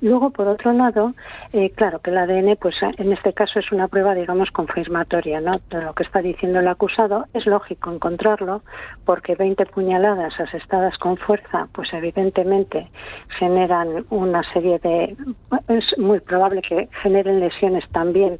Luego, 0.00 0.30
por 0.30 0.46
otro 0.46 0.72
lado, 0.72 1.14
eh, 1.52 1.70
claro 1.70 2.00
que 2.00 2.10
el 2.10 2.18
ADN, 2.18 2.56
pues 2.60 2.74
en 2.82 3.12
este 3.12 3.32
caso 3.32 3.58
es 3.58 3.72
una 3.72 3.88
prueba, 3.88 4.14
digamos, 4.14 4.50
confirmatoria, 4.50 5.40
¿no? 5.40 5.60
De 5.70 5.82
lo 5.82 5.94
que 5.94 6.02
está 6.02 6.20
diciendo 6.20 6.60
el 6.60 6.68
acusado. 6.68 7.24
Es 7.32 7.46
lógico 7.46 7.90
encontrarlo 7.92 8.62
porque 9.04 9.34
20 9.34 9.64
puñaladas 9.66 10.38
asestadas 10.38 10.98
con 10.98 11.16
fuerza, 11.16 11.68
pues 11.72 11.92
evidentemente 11.92 12.90
generan 13.38 14.04
una 14.10 14.42
serie 14.52 14.78
de. 14.80 15.16
Es 15.68 15.98
muy 15.98 16.20
probable 16.20 16.60
que 16.62 16.88
generen 17.02 17.40
lesiones 17.40 17.84
también 17.90 18.38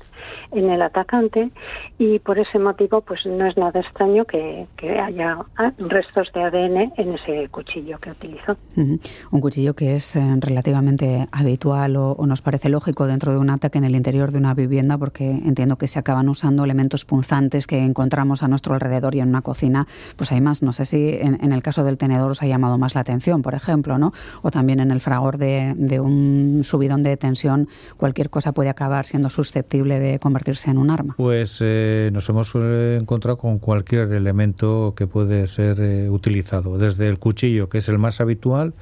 en 0.53 0.71
el 0.71 0.83
atacante 0.83 1.51
y 1.99 2.19
por 2.19 2.39
ese 2.39 2.59
motivo, 2.59 3.01
pues 3.01 3.25
no 3.25 3.47
es 3.47 3.57
nada 3.57 3.81
extraño 3.81 4.25
que, 4.25 4.67
que 4.77 4.99
haya 4.99 5.39
ah, 5.57 5.73
restos 5.79 6.31
de 6.33 6.43
ADN 6.43 6.93
en 6.97 7.15
ese 7.15 7.49
cuchillo 7.49 7.99
que 7.99 8.11
utilizó. 8.11 8.57
Un 8.77 9.41
cuchillo 9.41 9.75
que 9.75 9.95
es 9.95 10.17
eh, 10.17 10.23
relativamente 10.41 11.27
habitual 11.47 11.97
o, 11.97 12.17
nos 12.27 12.43
parece 12.43 12.69
lógico 12.69 13.07
dentro 13.07 13.33
de 13.33 13.39
un 13.39 13.51
ataque 13.51 13.79
en 13.79 13.85
el 13.85 13.95
interior 13.95 14.33
de 14.33 14.39
una 14.39 14.55
vivienda, 14.55 14.99
porque 14.99 15.31
entiendo 15.31 15.77
que 15.77 15.87
se 15.87 15.99
acaban 15.99 16.29
usando 16.29 16.65
elementos 16.65 17.05
punzantes 17.05 17.67
que 17.67 17.79
encontramos 17.79 18.43
a 18.43 18.49
nuestro 18.49 18.75
alrededor 18.75 19.15
y 19.15 19.21
en 19.21 19.29
una 19.29 19.43
cocina, 19.43 19.87
pues 20.17 20.33
hay 20.33 20.41
más. 20.41 20.63
No 20.63 20.73
sé 20.73 20.85
si 20.85 21.11
en, 21.11 21.53
el 21.53 21.63
caso 21.63 21.85
del 21.85 21.99
tenedor 21.99 22.33
os 22.33 22.43
ha 22.43 22.47
llamado 22.47 22.79
más 22.79 22.95
la 22.95 23.03
atención, 23.03 23.43
por 23.43 23.55
ejemplo, 23.55 23.99
¿no? 23.99 24.13
O 24.43 24.51
también 24.51 24.81
en 24.81 24.91
el 24.91 25.01
fragor 25.01 25.39
de, 25.39 26.01
un 26.01 26.63
subidón 26.65 27.03
de 27.03 27.17
tensión, 27.17 27.69
cualquier 27.97 28.29
cosa 28.29 28.53
puede 28.53 28.69
acabar 28.69 29.07
siendo 29.07 29.31
susceptible 29.31 29.99
de 29.99 30.19
convertirse 30.19 30.71
en 30.71 30.79
un 30.79 30.91
arma. 30.91 31.15
Pues 31.17 31.59
eh, 31.61 32.11
nos 32.13 32.29
hemos 32.29 32.53
eh, 32.55 32.99
encontrado 33.01 33.39
con 33.39 33.59
cualquier 33.59 34.13
elemento 34.13 34.95
que 34.97 35.07
puede 35.07 35.47
ser 35.47 35.81
eh, 35.81 36.11
utilizado, 36.11 36.79
desde 36.79 37.09
el 37.09 37.19
cuchillo, 37.19 37.69
que 37.69 37.79
es 37.79 37.89
el 37.89 37.99
más 37.99 38.21
habitual, 38.21 38.75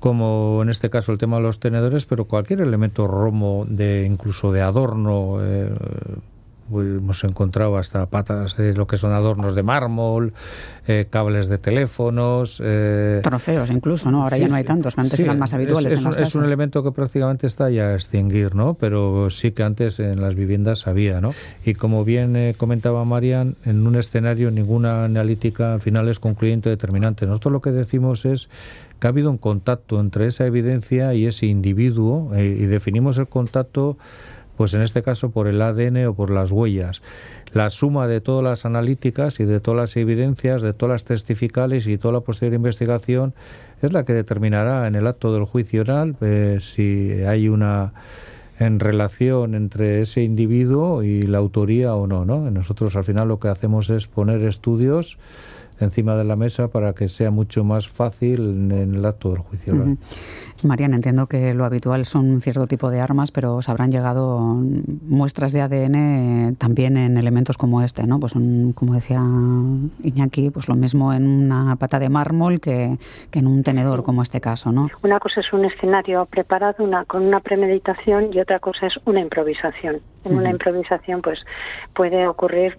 como 0.00 0.60
en 0.62 0.70
este 0.70 0.90
caso 0.90 1.12
el 1.12 1.18
tema 1.18 1.36
de 1.36 1.42
los 1.42 1.60
tenedores, 1.60 2.06
pero 2.06 2.24
cualquier 2.24 2.62
elemento 2.62 3.06
romo, 3.06 3.66
de 3.68 4.04
incluso 4.04 4.50
de 4.50 4.62
adorno, 4.62 5.36
eh, 5.40 5.70
hemos 6.78 7.24
encontrado 7.24 7.76
hasta 7.76 8.06
patas 8.06 8.56
de 8.56 8.74
lo 8.74 8.86
que 8.86 8.96
son 8.96 9.12
adornos 9.12 9.54
de 9.54 9.62
mármol, 9.62 10.32
eh, 10.86 11.06
cables 11.10 11.48
de 11.48 11.58
teléfonos. 11.58 12.60
Eh, 12.64 13.20
Trofeos 13.22 13.70
incluso, 13.70 14.10
¿no? 14.10 14.22
Ahora 14.22 14.38
ya 14.38 14.48
no 14.48 14.54
hay 14.54 14.64
tantos, 14.64 14.96
antes 14.96 15.18
eran 15.20 15.38
más 15.38 15.52
habituales. 15.52 15.92
Es, 15.92 16.16
es 16.16 16.34
un 16.34 16.44
elemento 16.44 16.82
que 16.82 16.92
prácticamente 16.92 17.46
está 17.46 17.70
ya 17.70 17.88
a 17.88 17.94
extinguir, 17.94 18.54
¿no? 18.54 18.74
Pero 18.74 19.30
sí 19.30 19.52
que 19.52 19.62
antes 19.62 19.98
en 20.00 20.20
las 20.20 20.34
viviendas 20.34 20.86
había, 20.86 21.20
¿no? 21.20 21.32
Y 21.64 21.74
como 21.74 22.04
bien 22.04 22.36
eh, 22.36 22.54
comentaba 22.56 23.04
Marian, 23.04 23.56
en 23.64 23.86
un 23.86 23.96
escenario 23.96 24.50
ninguna 24.50 25.04
analítica 25.04 25.74
al 25.74 25.80
final 25.80 26.08
es 26.08 26.18
concluyente 26.18 26.68
determinante. 26.68 27.26
Nosotros 27.26 27.52
lo 27.52 27.60
que 27.60 27.72
decimos 27.72 28.24
es 28.24 28.48
que 29.00 29.06
ha 29.06 29.10
habido 29.10 29.30
un 29.30 29.38
contacto 29.38 29.98
entre 29.98 30.26
esa 30.26 30.46
evidencia 30.46 31.14
y 31.14 31.26
ese 31.26 31.46
individuo 31.46 32.30
y 32.36 32.66
definimos 32.66 33.18
el 33.18 33.26
contacto 33.26 33.96
pues 34.60 34.74
en 34.74 34.82
este 34.82 35.02
caso 35.02 35.30
por 35.30 35.48
el 35.48 35.62
ADN 35.62 36.04
o 36.04 36.14
por 36.14 36.30
las 36.30 36.52
huellas. 36.52 37.00
La 37.54 37.70
suma 37.70 38.06
de 38.06 38.20
todas 38.20 38.44
las 38.44 38.66
analíticas 38.66 39.40
y 39.40 39.46
de 39.46 39.58
todas 39.58 39.80
las 39.80 39.96
evidencias, 39.96 40.60
de 40.60 40.74
todas 40.74 40.92
las 40.92 41.04
testificales 41.06 41.86
y 41.86 41.96
toda 41.96 42.12
la 42.12 42.20
posterior 42.20 42.56
investigación 42.56 43.32
es 43.80 43.94
la 43.94 44.04
que 44.04 44.12
determinará 44.12 44.86
en 44.86 44.96
el 44.96 45.06
acto 45.06 45.32
del 45.32 45.46
juicio 45.46 45.80
oral 45.80 46.14
eh, 46.20 46.58
si 46.60 47.22
hay 47.26 47.48
una 47.48 47.94
en 48.58 48.78
relación 48.78 49.54
entre 49.54 50.02
ese 50.02 50.22
individuo 50.22 51.02
y 51.02 51.22
la 51.22 51.38
autoría 51.38 51.94
o 51.94 52.06
¿no? 52.06 52.24
Nosotros 52.50 52.94
al 52.96 53.04
final 53.04 53.28
lo 53.28 53.40
que 53.40 53.48
hacemos 53.48 53.88
es 53.88 54.06
poner 54.08 54.44
estudios 54.44 55.16
encima 55.84 56.16
de 56.16 56.24
la 56.24 56.36
mesa 56.36 56.68
para 56.68 56.92
que 56.92 57.08
sea 57.08 57.30
mucho 57.30 57.64
más 57.64 57.88
fácil 57.88 58.70
en 58.70 58.94
el 58.94 59.04
acto 59.04 59.30
del 59.30 59.38
juicio 59.38 59.74
oral. 59.74 59.98
Mariana, 60.62 60.96
entiendo 60.96 61.26
que 61.26 61.54
lo 61.54 61.64
habitual 61.64 62.04
son 62.04 62.30
un 62.30 62.42
cierto 62.42 62.66
tipo 62.66 62.90
de 62.90 63.00
armas, 63.00 63.30
pero 63.30 63.56
os 63.56 63.68
habrán 63.68 63.90
llegado 63.90 64.38
muestras 65.06 65.52
de 65.52 65.62
ADN 65.62 66.56
también 66.56 66.96
en 66.96 67.16
elementos 67.16 67.56
como 67.56 67.82
este, 67.82 68.06
¿no? 68.06 68.20
Pues 68.20 68.32
como 68.32 68.94
decía 68.94 69.22
Iñaki, 70.02 70.50
pues 70.50 70.68
lo 70.68 70.74
mismo 70.74 71.12
en 71.12 71.26
una 71.26 71.76
pata 71.76 71.98
de 71.98 72.08
mármol 72.08 72.60
que, 72.60 72.98
en 73.32 73.46
un 73.46 73.62
tenedor 73.62 74.02
como 74.02 74.22
este 74.22 74.40
caso, 74.40 74.72
¿no? 74.72 74.88
Una 75.02 75.18
cosa 75.18 75.40
es 75.40 75.52
un 75.52 75.64
escenario 75.64 76.26
preparado 76.26 76.84
una, 76.84 77.04
con 77.04 77.22
una 77.22 77.40
premeditación 77.40 78.32
y 78.32 78.40
otra 78.40 78.58
cosa 78.58 78.86
es 78.86 78.94
una 79.04 79.20
improvisación. 79.20 80.00
En 80.24 80.36
una 80.36 80.50
improvisación 80.50 81.22
pues 81.22 81.40
puede 81.94 82.28
ocurrir 82.28 82.76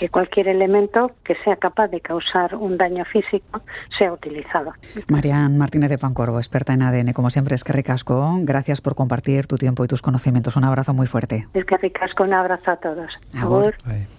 que 0.00 0.08
cualquier 0.08 0.48
elemento 0.48 1.12
que 1.22 1.34
sea 1.44 1.56
capaz 1.56 1.88
de 1.88 2.00
causar 2.00 2.54
un 2.54 2.78
daño 2.78 3.04
físico 3.04 3.60
sea 3.98 4.14
utilizado. 4.14 4.72
Marian 5.08 5.58
Martínez 5.58 5.90
de 5.90 5.98
Pancorvo, 5.98 6.38
experta 6.38 6.72
en 6.72 6.80
ADN, 6.80 7.12
como 7.12 7.28
siempre 7.28 7.54
es 7.54 7.64
que 7.64 7.74
ricasco. 7.74 8.38
Gracias 8.40 8.80
por 8.80 8.94
compartir 8.94 9.46
tu 9.46 9.58
tiempo 9.58 9.84
y 9.84 9.88
tus 9.88 10.00
conocimientos. 10.00 10.56
Un 10.56 10.64
abrazo 10.64 10.94
muy 10.94 11.06
fuerte. 11.06 11.46
Es 11.52 11.66
que 11.66 11.76
ricasco, 11.76 12.22
un 12.22 12.32
abrazo 12.32 12.70
a 12.70 12.76
todos. 12.76 13.12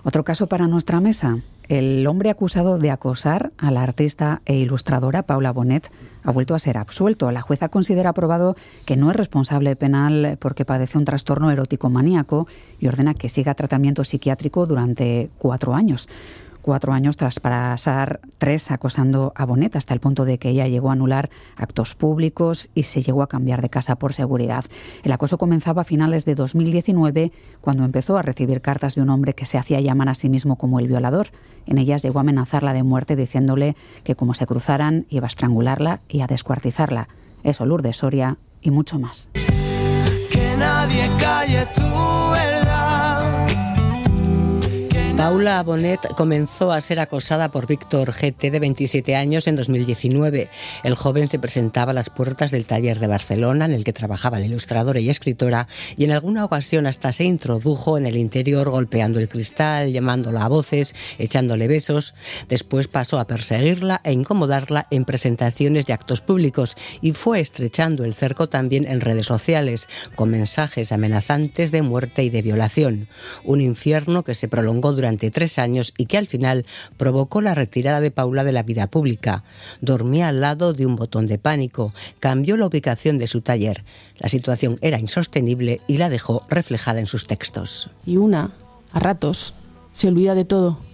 Otro 0.03 0.23
caso 0.23 0.45
para 0.45 0.67
nuestra 0.67 0.99
mesa. 0.99 1.37
El 1.71 2.05
hombre 2.05 2.29
acusado 2.29 2.77
de 2.77 2.91
acosar 2.91 3.53
a 3.57 3.71
la 3.71 3.81
artista 3.81 4.41
e 4.43 4.57
ilustradora 4.57 5.23
Paula 5.23 5.53
Bonet 5.53 5.89
ha 6.21 6.29
vuelto 6.29 6.53
a 6.53 6.59
ser 6.59 6.77
absuelto. 6.77 7.31
La 7.31 7.39
jueza 7.39 7.69
considera 7.69 8.09
aprobado 8.09 8.57
que 8.85 8.97
no 8.97 9.09
es 9.09 9.15
responsable 9.15 9.77
penal 9.77 10.37
porque 10.41 10.65
padece 10.65 10.97
un 10.97 11.05
trastorno 11.05 11.49
erótico 11.49 11.89
maníaco 11.89 12.45
y 12.77 12.89
ordena 12.89 13.13
que 13.13 13.29
siga 13.29 13.55
tratamiento 13.55 14.03
psiquiátrico 14.03 14.65
durante 14.65 15.29
cuatro 15.37 15.73
años 15.73 16.09
cuatro 16.61 16.93
años 16.93 17.17
tras 17.17 17.39
pasar 17.39 18.19
tres 18.37 18.71
acosando 18.71 19.33
a 19.35 19.45
Bonet 19.45 19.75
hasta 19.75 19.93
el 19.93 19.99
punto 19.99 20.25
de 20.25 20.37
que 20.37 20.49
ella 20.49 20.67
llegó 20.67 20.89
a 20.89 20.93
anular 20.93 21.29
actos 21.55 21.95
públicos 21.95 22.69
y 22.73 22.83
se 22.83 23.01
llegó 23.01 23.23
a 23.23 23.27
cambiar 23.27 23.61
de 23.61 23.69
casa 23.69 23.95
por 23.95 24.13
seguridad. 24.13 24.63
El 25.03 25.11
acoso 25.11 25.37
comenzaba 25.37 25.81
a 25.81 25.85
finales 25.85 26.25
de 26.25 26.35
2019 26.35 27.31
cuando 27.61 27.83
empezó 27.83 28.17
a 28.17 28.21
recibir 28.21 28.61
cartas 28.61 28.95
de 28.95 29.01
un 29.01 29.09
hombre 29.09 29.33
que 29.33 29.45
se 29.45 29.57
hacía 29.57 29.81
llamar 29.81 30.09
a 30.09 30.15
sí 30.15 30.29
mismo 30.29 30.57
como 30.57 30.79
el 30.79 30.87
violador. 30.87 31.27
En 31.65 31.77
ellas 31.77 32.03
llegó 32.03 32.19
a 32.19 32.21
amenazarla 32.21 32.73
de 32.73 32.83
muerte 32.83 33.15
diciéndole 33.15 33.75
que 34.03 34.15
como 34.15 34.33
se 34.33 34.45
cruzaran 34.45 35.05
iba 35.09 35.25
a 35.25 35.27
estrangularla 35.27 36.01
y 36.07 36.21
a 36.21 36.27
descuartizarla. 36.27 37.07
Eso 37.43 37.65
Lourdes 37.65 37.97
Soria 37.97 38.37
y 38.61 38.71
mucho 38.71 38.99
más. 38.99 39.29
Que 40.31 40.55
nadie 40.57 41.09
calle 41.19 41.65
tu 41.75 41.81
Paula 45.17 45.61
Bonet 45.61 45.99
comenzó 46.15 46.71
a 46.71 46.79
ser 46.79 46.99
acosada 46.99 47.51
por 47.51 47.67
Víctor 47.67 48.11
GT 48.13 48.49
de 48.49 48.59
27 48.59 49.15
años 49.15 49.45
en 49.47 49.55
2019. 49.55 50.49
El 50.83 50.95
joven 50.95 51.27
se 51.27 51.37
presentaba 51.37 51.91
a 51.91 51.93
las 51.93 52.09
puertas 52.09 52.49
del 52.49 52.65
taller 52.65 52.99
de 52.99 53.07
Barcelona 53.07 53.65
en 53.65 53.73
el 53.73 53.83
que 53.83 53.93
trabajaba 53.93 54.39
la 54.39 54.45
ilustradora 54.45 54.99
y 54.99 55.09
escritora 55.09 55.67
y 55.97 56.05
en 56.05 56.11
alguna 56.11 56.45
ocasión 56.45 56.87
hasta 56.87 57.11
se 57.11 57.25
introdujo 57.25 57.97
en 57.97 58.05
el 58.07 58.17
interior 58.17 58.69
golpeando 58.69 59.19
el 59.19 59.29
cristal, 59.29 59.91
llamándola 59.91 60.45
a 60.45 60.47
voces, 60.47 60.95
echándole 61.19 61.67
besos. 61.67 62.15
Después 62.47 62.87
pasó 62.87 63.19
a 63.19 63.27
perseguirla 63.27 64.01
e 64.03 64.13
incomodarla 64.13 64.87
en 64.91 65.05
presentaciones 65.05 65.85
y 65.87 65.91
actos 65.91 66.21
públicos 66.21 66.75
y 67.01 67.11
fue 67.11 67.41
estrechando 67.41 68.05
el 68.05 68.15
cerco 68.15 68.49
también 68.49 68.87
en 68.87 69.01
redes 69.01 69.27
sociales 69.27 69.87
con 70.15 70.31
mensajes 70.31 70.91
amenazantes 70.91 71.71
de 71.71 71.81
muerte 71.81 72.23
y 72.23 72.29
de 72.29 72.41
violación. 72.41 73.07
Un 73.43 73.61
infierno 73.61 74.23
que 74.23 74.35
se 74.35 74.47
prolongó 74.47 74.93
durante 74.93 75.00
durante 75.01 75.31
tres 75.31 75.57
años 75.57 75.93
y 75.97 76.05
que 76.05 76.19
al 76.19 76.27
final 76.27 76.63
provocó 76.95 77.41
la 77.41 77.55
retirada 77.55 78.01
de 78.01 78.11
Paula 78.11 78.43
de 78.43 78.51
la 78.51 78.61
vida 78.61 78.85
pública. 78.85 79.43
Dormía 79.81 80.27
al 80.27 80.41
lado 80.41 80.73
de 80.73 80.85
un 80.85 80.95
botón 80.95 81.25
de 81.25 81.39
pánico, 81.39 81.91
cambió 82.19 82.55
la 82.55 82.67
ubicación 82.67 83.17
de 83.17 83.25
su 83.25 83.41
taller. 83.41 83.83
La 84.19 84.29
situación 84.29 84.77
era 84.81 84.99
insostenible 84.99 85.81
y 85.87 85.97
la 85.97 86.09
dejó 86.09 86.45
reflejada 86.49 86.99
en 86.99 87.07
sus 87.07 87.25
textos. 87.25 87.89
Y 88.05 88.17
una, 88.17 88.53
a 88.91 88.99
ratos, 88.99 89.55
se 89.91 90.07
olvida 90.07 90.35
de 90.35 90.45
todo. 90.45 90.90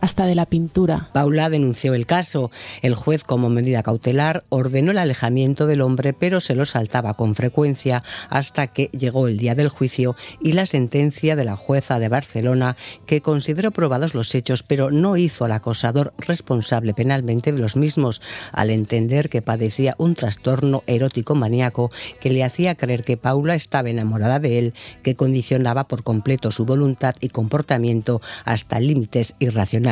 Hasta 0.00 0.26
de 0.26 0.34
la 0.34 0.46
pintura. 0.46 1.10
Paula 1.12 1.50
denunció 1.50 1.94
el 1.94 2.06
caso. 2.06 2.50
El 2.82 2.94
juez, 2.94 3.24
como 3.24 3.48
medida 3.48 3.82
cautelar, 3.82 4.44
ordenó 4.48 4.92
el 4.92 4.98
alejamiento 4.98 5.66
del 5.66 5.80
hombre, 5.80 6.12
pero 6.12 6.40
se 6.40 6.54
lo 6.54 6.64
saltaba 6.66 7.14
con 7.14 7.34
frecuencia 7.34 8.02
hasta 8.30 8.68
que 8.68 8.90
llegó 8.92 9.28
el 9.28 9.38
día 9.38 9.54
del 9.54 9.68
juicio 9.68 10.16
y 10.40 10.52
la 10.52 10.66
sentencia 10.66 11.36
de 11.36 11.44
la 11.44 11.56
jueza 11.56 11.98
de 11.98 12.08
Barcelona, 12.08 12.76
que 13.06 13.20
consideró 13.20 13.70
probados 13.70 14.14
los 14.14 14.34
hechos, 14.34 14.62
pero 14.62 14.90
no 14.90 15.16
hizo 15.16 15.44
al 15.44 15.52
acosador 15.52 16.12
responsable 16.18 16.94
penalmente 16.94 17.52
de 17.52 17.58
los 17.58 17.76
mismos, 17.76 18.22
al 18.52 18.70
entender 18.70 19.28
que 19.28 19.42
padecía 19.42 19.94
un 19.98 20.14
trastorno 20.14 20.82
erótico 20.86 21.34
maníaco 21.34 21.90
que 22.20 22.30
le 22.30 22.44
hacía 22.44 22.74
creer 22.74 23.02
que 23.02 23.16
Paula 23.16 23.54
estaba 23.54 23.90
enamorada 23.90 24.38
de 24.38 24.58
él, 24.58 24.74
que 25.02 25.16
condicionaba 25.16 25.88
por 25.88 26.02
completo 26.02 26.50
su 26.50 26.64
voluntad 26.64 27.14
y 27.20 27.28
comportamiento 27.28 28.20
hasta 28.44 28.80
límites 28.80 29.34
irracionales. 29.38 29.87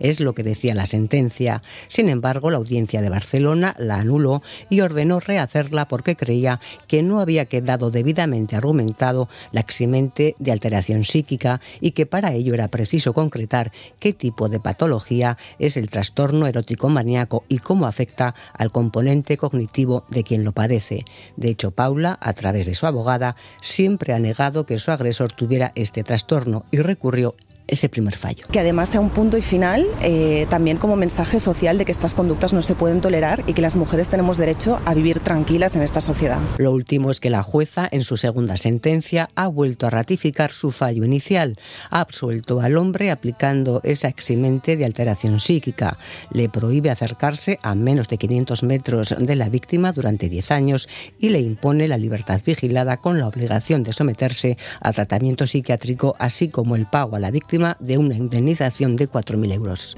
Es 0.00 0.20
lo 0.20 0.34
que 0.34 0.42
decía 0.42 0.74
la 0.74 0.86
sentencia. 0.86 1.62
Sin 1.88 2.08
embargo, 2.08 2.50
la 2.50 2.56
audiencia 2.56 3.00
de 3.00 3.10
Barcelona 3.10 3.74
la 3.78 3.96
anuló 3.96 4.42
y 4.68 4.80
ordenó 4.80 5.20
rehacerla 5.20 5.88
porque 5.88 6.16
creía 6.16 6.60
que 6.86 7.02
no 7.02 7.20
había 7.20 7.46
quedado 7.46 7.90
debidamente 7.90 8.56
argumentado 8.56 9.28
la 9.52 9.60
eximente 9.60 10.34
de 10.38 10.52
alteración 10.52 11.04
psíquica 11.04 11.60
y 11.80 11.92
que 11.92 12.06
para 12.06 12.32
ello 12.32 12.54
era 12.54 12.68
preciso 12.68 13.12
concretar 13.12 13.72
qué 13.98 14.12
tipo 14.12 14.48
de 14.48 14.60
patología 14.60 15.36
es 15.58 15.76
el 15.76 15.90
trastorno 15.90 16.46
erótico 16.46 16.88
maníaco 16.88 17.44
y 17.48 17.58
cómo 17.58 17.86
afecta 17.86 18.34
al 18.54 18.72
componente 18.72 19.36
cognitivo 19.36 20.04
de 20.10 20.24
quien 20.24 20.44
lo 20.44 20.52
padece. 20.52 21.04
De 21.36 21.48
hecho, 21.48 21.70
Paula, 21.70 22.18
a 22.20 22.32
través 22.32 22.66
de 22.66 22.74
su 22.74 22.86
abogada, 22.86 23.36
siempre 23.60 24.14
ha 24.14 24.18
negado 24.18 24.66
que 24.66 24.78
su 24.78 24.90
agresor 24.90 25.32
tuviera 25.32 25.72
este 25.74 26.02
trastorno 26.02 26.64
y 26.70 26.78
recurrió 26.78 27.34
ese 27.68 27.88
primer 27.88 28.16
fallo. 28.16 28.46
Que 28.50 28.60
además 28.60 28.88
sea 28.88 29.00
un 29.00 29.10
punto 29.10 29.36
y 29.36 29.42
final 29.42 29.86
eh, 30.02 30.46
también 30.48 30.78
como 30.78 30.96
mensaje 30.96 31.38
social 31.38 31.78
de 31.78 31.84
que 31.84 31.92
estas 31.92 32.14
conductas 32.14 32.52
no 32.52 32.62
se 32.62 32.74
pueden 32.74 33.00
tolerar 33.00 33.44
y 33.46 33.52
que 33.52 33.62
las 33.62 33.76
mujeres 33.76 34.08
tenemos 34.08 34.38
derecho 34.38 34.80
a 34.86 34.94
vivir 34.94 35.20
tranquilas 35.20 35.76
en 35.76 35.82
esta 35.82 36.00
sociedad. 36.00 36.40
Lo 36.56 36.72
último 36.72 37.10
es 37.10 37.20
que 37.20 37.30
la 37.30 37.42
jueza, 37.42 37.86
en 37.90 38.02
su 38.02 38.16
segunda 38.16 38.56
sentencia, 38.56 39.28
ha 39.34 39.46
vuelto 39.46 39.86
a 39.86 39.90
ratificar 39.90 40.50
su 40.50 40.70
fallo 40.70 41.04
inicial. 41.04 41.58
Ha 41.90 42.00
absuelto 42.00 42.60
al 42.60 42.76
hombre 42.76 43.10
aplicando 43.10 43.80
esa 43.84 44.08
eximente 44.08 44.76
de 44.76 44.86
alteración 44.86 45.38
psíquica. 45.38 45.98
Le 46.32 46.48
prohíbe 46.48 46.90
acercarse 46.90 47.58
a 47.62 47.74
menos 47.74 48.08
de 48.08 48.16
500 48.16 48.62
metros 48.62 49.14
de 49.18 49.36
la 49.36 49.50
víctima 49.50 49.92
durante 49.92 50.28
10 50.28 50.50
años 50.50 50.88
y 51.18 51.28
le 51.28 51.40
impone 51.40 51.86
la 51.86 51.98
libertad 51.98 52.40
vigilada 52.44 52.96
con 52.96 53.18
la 53.18 53.28
obligación 53.28 53.82
de 53.82 53.92
someterse 53.92 54.56
a 54.80 54.92
tratamiento 54.92 55.46
psiquiátrico, 55.46 56.16
así 56.18 56.48
como 56.48 56.74
el 56.74 56.86
pago 56.86 57.16
a 57.16 57.20
la 57.20 57.30
víctima 57.30 57.57
de 57.80 57.98
una 57.98 58.14
indemnización 58.14 58.96
de 58.96 59.08
4.000 59.08 59.52
euros. 59.52 59.96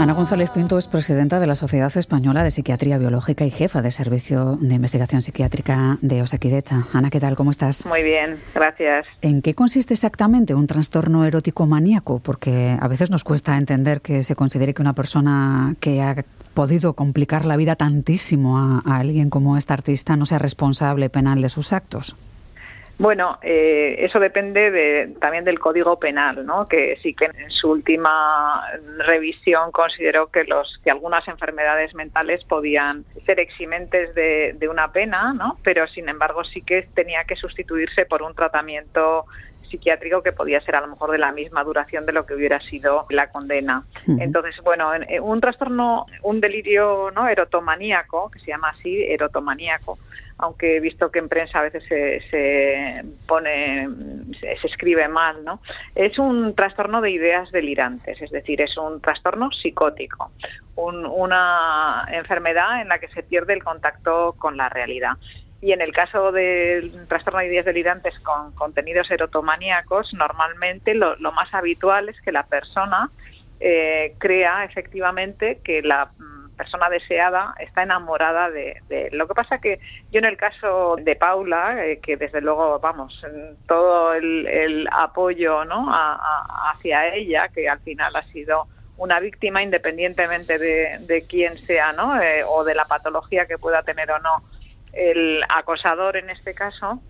Ana 0.00 0.14
González 0.14 0.48
Pinto 0.48 0.78
es 0.78 0.88
presidenta 0.88 1.40
de 1.40 1.46
la 1.46 1.54
Sociedad 1.54 1.94
Española 1.94 2.42
de 2.42 2.50
Psiquiatría 2.50 2.96
Biológica 2.96 3.44
y 3.44 3.50
jefa 3.50 3.82
de 3.82 3.90
Servicio 3.90 4.56
de 4.58 4.74
Investigación 4.74 5.20
Psiquiátrica 5.20 5.98
de 6.00 6.22
Osakidecha. 6.22 6.86
Ana, 6.94 7.10
¿qué 7.10 7.20
tal? 7.20 7.36
¿Cómo 7.36 7.50
estás? 7.50 7.84
Muy 7.84 8.02
bien, 8.02 8.38
gracias. 8.54 9.06
¿En 9.20 9.42
qué 9.42 9.52
consiste 9.52 9.92
exactamente 9.92 10.54
un 10.54 10.66
trastorno 10.66 11.26
erótico 11.26 11.66
maníaco? 11.66 12.18
Porque 12.18 12.78
a 12.80 12.88
veces 12.88 13.10
nos 13.10 13.24
cuesta 13.24 13.58
entender 13.58 14.00
que 14.00 14.24
se 14.24 14.34
considere 14.34 14.72
que 14.72 14.80
una 14.80 14.94
persona 14.94 15.74
que 15.80 16.00
ha 16.00 16.24
podido 16.54 16.94
complicar 16.94 17.44
la 17.44 17.58
vida 17.58 17.76
tantísimo 17.76 18.56
a, 18.56 18.82
a 18.86 18.96
alguien 18.96 19.28
como 19.28 19.58
esta 19.58 19.74
artista 19.74 20.16
no 20.16 20.24
sea 20.24 20.38
responsable 20.38 21.10
penal 21.10 21.42
de 21.42 21.50
sus 21.50 21.74
actos. 21.74 22.16
Bueno, 23.00 23.38
eh, 23.40 23.96
eso 24.00 24.20
depende 24.20 24.70
de, 24.70 25.14
también 25.20 25.42
del 25.42 25.58
Código 25.58 25.98
Penal, 25.98 26.44
¿no? 26.44 26.68
Que 26.68 26.98
sí 27.02 27.14
que 27.14 27.24
en 27.24 27.50
su 27.50 27.70
última 27.70 28.62
revisión 28.98 29.72
consideró 29.72 30.26
que 30.26 30.44
los 30.44 30.78
que 30.84 30.90
algunas 30.90 31.26
enfermedades 31.26 31.94
mentales 31.94 32.44
podían 32.44 33.06
ser 33.24 33.40
eximentes 33.40 34.14
de, 34.14 34.54
de 34.58 34.68
una 34.68 34.92
pena, 34.92 35.32
¿no? 35.32 35.56
Pero 35.64 35.88
sin 35.88 36.10
embargo 36.10 36.44
sí 36.44 36.60
que 36.60 36.88
tenía 36.92 37.24
que 37.24 37.36
sustituirse 37.36 38.04
por 38.04 38.20
un 38.20 38.34
tratamiento 38.34 39.24
psiquiátrico 39.70 40.22
que 40.22 40.32
podía 40.32 40.60
ser 40.60 40.76
a 40.76 40.82
lo 40.82 40.88
mejor 40.88 41.10
de 41.10 41.18
la 41.18 41.32
misma 41.32 41.64
duración 41.64 42.04
de 42.04 42.12
lo 42.12 42.26
que 42.26 42.34
hubiera 42.34 42.60
sido 42.60 43.06
la 43.08 43.30
condena. 43.30 43.84
Entonces, 44.06 44.56
bueno, 44.62 44.90
un 45.22 45.40
trastorno, 45.40 46.04
un 46.22 46.40
delirio 46.40 47.10
no 47.12 47.28
erotomaníaco, 47.28 48.30
que 48.30 48.40
se 48.40 48.48
llama 48.48 48.70
así, 48.70 49.02
erotomaníaco, 49.04 49.96
aunque 50.40 50.76
he 50.76 50.80
visto 50.80 51.10
que 51.10 51.18
en 51.18 51.28
prensa 51.28 51.60
a 51.60 51.62
veces 51.62 51.84
se, 51.86 53.04
pone, 53.26 53.88
se, 54.40 54.66
escribe 54.66 55.06
mal, 55.08 55.44
¿no? 55.44 55.60
Es 55.94 56.18
un 56.18 56.54
trastorno 56.54 57.00
de 57.00 57.10
ideas 57.10 57.50
delirantes, 57.50 58.20
es 58.20 58.30
decir, 58.30 58.60
es 58.60 58.76
un 58.76 59.00
trastorno 59.00 59.50
psicótico, 59.52 60.32
una 60.76 62.06
enfermedad 62.10 62.80
en 62.80 62.88
la 62.88 62.98
que 62.98 63.08
se 63.08 63.22
pierde 63.22 63.52
el 63.52 63.62
contacto 63.62 64.34
con 64.38 64.56
la 64.56 64.68
realidad. 64.68 65.12
Y 65.62 65.72
en 65.72 65.82
el 65.82 65.92
caso 65.92 66.32
del 66.32 67.06
trastorno 67.06 67.40
de 67.40 67.48
ideas 67.48 67.66
delirantes 67.66 68.18
con 68.20 68.52
contenidos 68.52 69.10
erotomaníacos, 69.10 70.14
normalmente 70.14 70.94
lo, 70.94 71.16
más 71.32 71.52
habitual 71.52 72.08
es 72.08 72.18
que 72.22 72.32
la 72.32 72.44
persona 72.44 73.10
eh, 73.60 74.14
crea 74.18 74.64
efectivamente 74.64 75.60
que 75.62 75.82
la 75.82 76.12
persona 76.60 76.90
deseada 76.90 77.54
está 77.58 77.84
enamorada 77.84 78.50
de, 78.50 79.08
Lo 79.12 79.26
que 79.26 79.32
pasa 79.32 79.62
que 79.62 79.80
yo 80.12 80.18
en 80.18 80.26
el 80.26 80.36
caso 80.36 80.96
de 80.96 81.16
Paula, 81.16 81.86
eh, 81.86 82.00
que 82.02 82.18
desde 82.18 82.42
luego, 82.42 82.78
vamos, 82.80 83.24
todo 83.66 84.12
el, 84.12 84.86
apoyo 84.92 85.64
¿no? 85.64 85.88
hacia 85.90 87.14
ella, 87.14 87.48
que 87.48 87.66
al 87.66 87.80
final 87.80 88.14
ha 88.14 88.24
sido 88.24 88.66
una 88.98 89.20
víctima 89.20 89.62
independientemente 89.62 90.58
de, 90.58 91.24
quién 91.26 91.56
sea, 91.66 91.94
¿no? 91.94 92.20
Eh, 92.20 92.44
o 92.46 92.62
de 92.62 92.74
la 92.74 92.84
patología 92.84 93.46
que 93.46 93.56
pueda 93.56 93.82
tener 93.82 94.10
o 94.10 94.18
no 94.18 94.42
el 94.92 95.42
acosador 95.48 96.18
en 96.18 96.28
este 96.28 96.52
caso, 96.52 97.00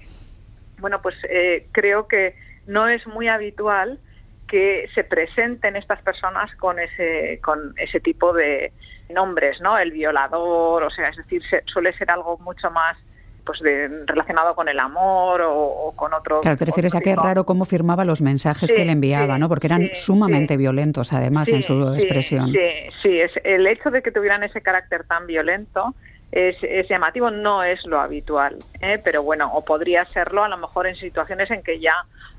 bueno, 0.79 1.03
pues 1.03 1.17
eh, 1.29 1.67
creo 1.73 2.07
que 2.07 2.37
no 2.69 2.87
es 2.87 3.05
muy 3.09 3.27
habitual 3.27 3.99
que 4.47 4.89
se 4.95 5.03
presenten 5.03 5.75
estas 5.75 6.01
personas 6.03 6.55
con 6.55 6.79
ese, 6.79 7.41
con 7.43 7.75
ese 7.77 7.99
tipo 7.99 8.33
de 8.33 8.73
nombres, 9.11 9.61
¿no? 9.61 9.79
El 9.79 9.93
violador, 9.93 10.85
o 10.85 10.91
sea, 10.91 11.09
es 11.09 11.17
decir, 11.17 11.43
suele 11.67 11.93
ser 11.97 12.11
algo 12.11 12.39
mucho 12.39 12.71
más 12.71 12.97
pues 13.45 13.61
relacionado 14.07 14.55
con 14.55 14.69
el 14.69 14.79
amor 14.79 15.43
o, 15.45 15.93
con 15.97 16.13
otro. 16.15 16.39
Claro, 16.41 16.57
te 16.57 16.67
refieres 16.67 16.95
a 16.95 17.01
que 17.01 17.13
es 17.13 17.17
raro 17.17 17.45
cómo 17.45 17.65
firmaba 17.65 18.05
los 18.05 18.21
mensajes 18.21 18.71
que 18.71 18.85
le 18.85 18.93
enviaba, 18.93 19.39
¿no? 19.39 19.49
Porque 19.49 19.67
eran 19.67 19.91
sumamente 19.95 20.57
violentos, 20.57 21.13
además, 21.13 21.49
en 21.49 21.63
su 21.63 21.95
expresión. 21.95 22.53
Sí, 22.53 22.59
sí, 23.03 23.21
es 23.21 23.33
el 23.43 23.67
hecho 23.67 23.91
de 23.91 24.03
que 24.03 24.13
tuvieran 24.13 24.43
ese 24.43 24.61
carácter 24.61 25.05
tan 25.05 25.27
violento 25.27 25.95
es, 26.33 26.57
es, 26.63 26.89
llamativo, 26.89 27.31
no 27.31 27.65
es 27.65 27.85
lo 27.87 28.01
habitual, 28.01 28.59
¿eh? 28.81 29.01
pero 29.03 29.23
bueno, 29.23 29.51
o 29.53 29.65
podría 29.65 30.05
serlo 30.07 30.45
a 30.45 30.49
lo 30.49 30.57
mejor 30.59 30.87
en 30.87 30.95
situaciones 30.95 31.51
en 31.51 31.63
que 31.63 31.81
ya 31.81 31.95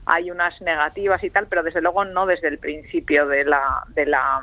hay 0.06 0.32
unas 0.32 0.62
negativas 0.62 1.22
y 1.24 1.30
tal, 1.30 1.48
pero 1.48 1.62
desde 1.62 1.82
luego 1.82 2.06
no 2.06 2.26
desde 2.26 2.48
el 2.48 2.58
principio 2.58 3.28
de 3.28 3.44
la, 3.44 3.84
de 3.90 4.06
la 4.06 4.42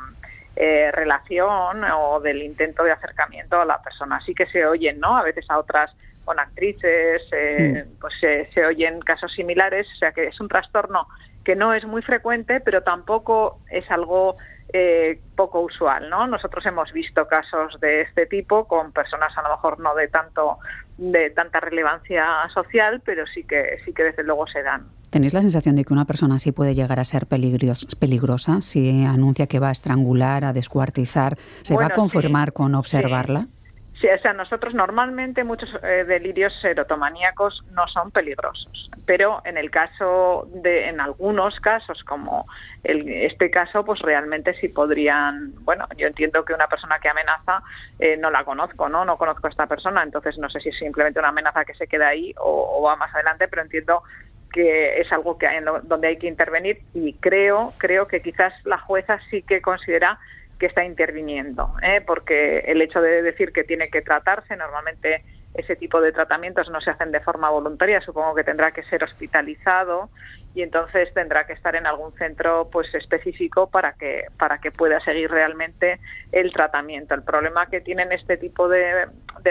eh, 0.61 0.91
relación 0.93 1.85
o 1.85 2.19
del 2.21 2.43
intento 2.43 2.83
de 2.83 2.91
acercamiento 2.91 3.61
a 3.61 3.65
la 3.65 3.81
persona. 3.81 4.17
Así 4.17 4.35
que 4.35 4.47
se 4.47 4.67
oyen, 4.67 4.99
¿no? 4.99 5.17
A 5.17 5.23
veces 5.23 5.47
a 5.49 5.59
otras 5.59 5.95
con 6.25 6.41
actrices, 6.41 7.23
eh, 7.33 7.87
pues 8.01 8.15
se 8.21 8.67
oyen 8.67 9.01
casos 9.01 9.33
similares, 9.33 9.87
o 9.95 9.97
sea 9.97 10.13
que 10.13 10.27
es 10.27 10.41
un 10.41 10.49
trastorno 10.49 11.07
que 11.45 11.57
no 11.57 11.73
es 11.73 11.87
muy 11.87 12.03
frecuente, 12.03 12.61
pero 12.61 12.83
tampoco 12.83 13.61
es 13.71 13.91
algo 13.91 14.37
eh, 14.73 15.21
poco 15.35 15.61
usual, 15.61 16.11
¿no? 16.11 16.27
Nosotros 16.27 16.67
hemos 16.67 16.93
visto 16.93 17.27
casos 17.27 17.81
de 17.81 18.03
este 18.03 18.27
tipo 18.27 18.69
con 18.69 18.93
personas 18.93 19.33
a 19.39 19.43
lo 19.43 19.51
mejor 19.51 19.81
no 19.81 19.95
de 19.95 20.09
tanto 20.09 20.59
de 20.99 21.31
tanta 21.31 21.61
relevancia 21.61 22.27
social, 22.53 23.01
pero 23.05 23.27
sí 23.27 23.45
que 23.45 23.79
sí 23.85 23.93
que 23.93 24.05
desde 24.05 24.25
luego 24.25 24.47
se 24.47 24.63
dan. 24.63 24.87
¿Tenéis 25.11 25.33
la 25.33 25.41
sensación 25.41 25.77
de 25.77 25.85
que 25.85 25.93
una 25.93 26.05
persona 26.05 26.35
así 26.35 26.53
puede 26.53 26.75
llegar 26.75 27.01
a 27.01 27.05
ser 27.05 27.27
peligrosa 27.27 28.61
si 28.61 29.05
anuncia 29.05 29.47
que 29.47 29.59
va 29.59 29.71
a 29.71 29.73
estrangular, 29.73 30.45
a 30.45 30.53
descuartizar? 30.53 31.39
¿Se 31.63 31.75
va 31.77 31.87
a 31.87 31.91
conformar 31.91 32.53
con 32.53 32.75
observarla? 32.75 33.43
Sí, 33.43 33.58
o 34.07 34.19
sea, 34.19 34.33
nosotros 34.33 34.75
normalmente 34.75 35.43
muchos 35.43 35.71
eh, 35.83 36.05
delirios 36.07 36.55
serotomaníacos 36.61 37.65
no 37.73 37.89
son 37.89 38.13
peligrosos, 38.13 38.91
pero 39.07 39.43
en 39.45 39.59
el 39.59 39.73
caso 39.73 40.49
de, 40.53 40.89
en 40.89 41.01
algunos 41.01 41.59
casos, 41.59 42.05
como 42.05 42.47
el, 42.85 43.09
este 43.09 43.51
caso, 43.51 43.85
pues 43.85 44.01
realmente 44.01 44.55
sí 44.55 44.69
podrían, 44.69 45.53
bueno, 45.65 45.87
yo 45.97 46.07
entiendo 46.07 46.45
que 46.45 46.55
una 46.55 46.69
persona 46.69 47.01
que 47.01 47.09
amenaza 47.09 47.63
eh, 47.99 48.17
no 48.17 48.31
la 48.31 48.45
conozco, 48.45 48.89
¿no? 48.89 49.05
No 49.05 49.19
conozco 49.19 49.49
a 49.49 49.51
esta 49.51 49.67
persona, 49.67 50.05
entonces 50.05 50.39
no 50.39 50.49
sé 50.49 50.61
si 50.61 50.69
es 50.69 50.79
simplemente 50.79 51.19
una 51.19 51.31
amenaza 51.31 51.65
que 51.65 51.75
se 51.75 51.89
queda 51.89 52.09
ahí 52.09 52.33
o, 52.39 52.81
va 52.83 52.95
más 52.95 53.13
adelante, 53.13 53.49
pero 53.49 53.63
entiendo 53.63 54.05
que 54.53 55.01
es 55.01 55.13
algo 55.13 55.37
que 55.37 55.49
donde 55.83 56.09
hay 56.09 56.19
que 56.19 56.29
intervenir 56.29 56.81
y 56.95 57.15
creo, 57.15 57.75
creo 57.79 58.07
que 58.07 58.23
quizás 58.23 58.55
la 58.65 58.79
jueza 58.79 59.19
sí 59.29 59.43
que 59.43 59.61
considera 59.61 60.19
que 60.59 60.67
está 60.67 60.85
interviniendo, 60.85 61.75
¿eh? 61.83 62.03
porque 62.07 62.61
el 62.67 62.83
hecho 62.83 63.01
de 63.01 63.23
decir 63.23 63.53
que 63.53 63.65
tiene 63.65 63.91
que 63.91 64.03
tratarse, 64.03 64.57
normalmente 64.57 65.23
ese 65.55 65.77
tipo 65.77 66.01
de 66.01 66.13
tratamientos 66.13 66.71
no 66.71 66.81
se 66.81 66.91
hacen 66.91 67.11
de 67.11 67.21
forma 67.21 67.51
voluntaria, 67.51 68.01
supongo 68.01 68.35
que 68.35 68.45
tendrá 68.45 68.73
que 68.73 68.83
ser 68.85 69.03
hospitalizado 69.03 70.11
y 70.55 70.63
entonces 70.63 71.13
tendrá 71.15 71.47
que 71.47 71.53
estar 71.53 71.77
en 71.77 71.87
algún 71.87 72.13
centro 72.15 72.69
pues 72.71 72.93
específico 72.95 73.69
para 73.69 73.93
que 73.93 74.25
para 74.39 74.59
que 74.59 74.71
pueda 74.71 75.01
seguir 75.01 75.31
realmente 75.31 76.01
el 76.33 76.53
tratamiento. 76.53 77.15
El 77.15 77.23
problema 77.23 77.67
que 77.67 77.81
tienen 77.81 78.13
este 78.13 78.37
tipo 78.37 78.69
de, 78.69 79.09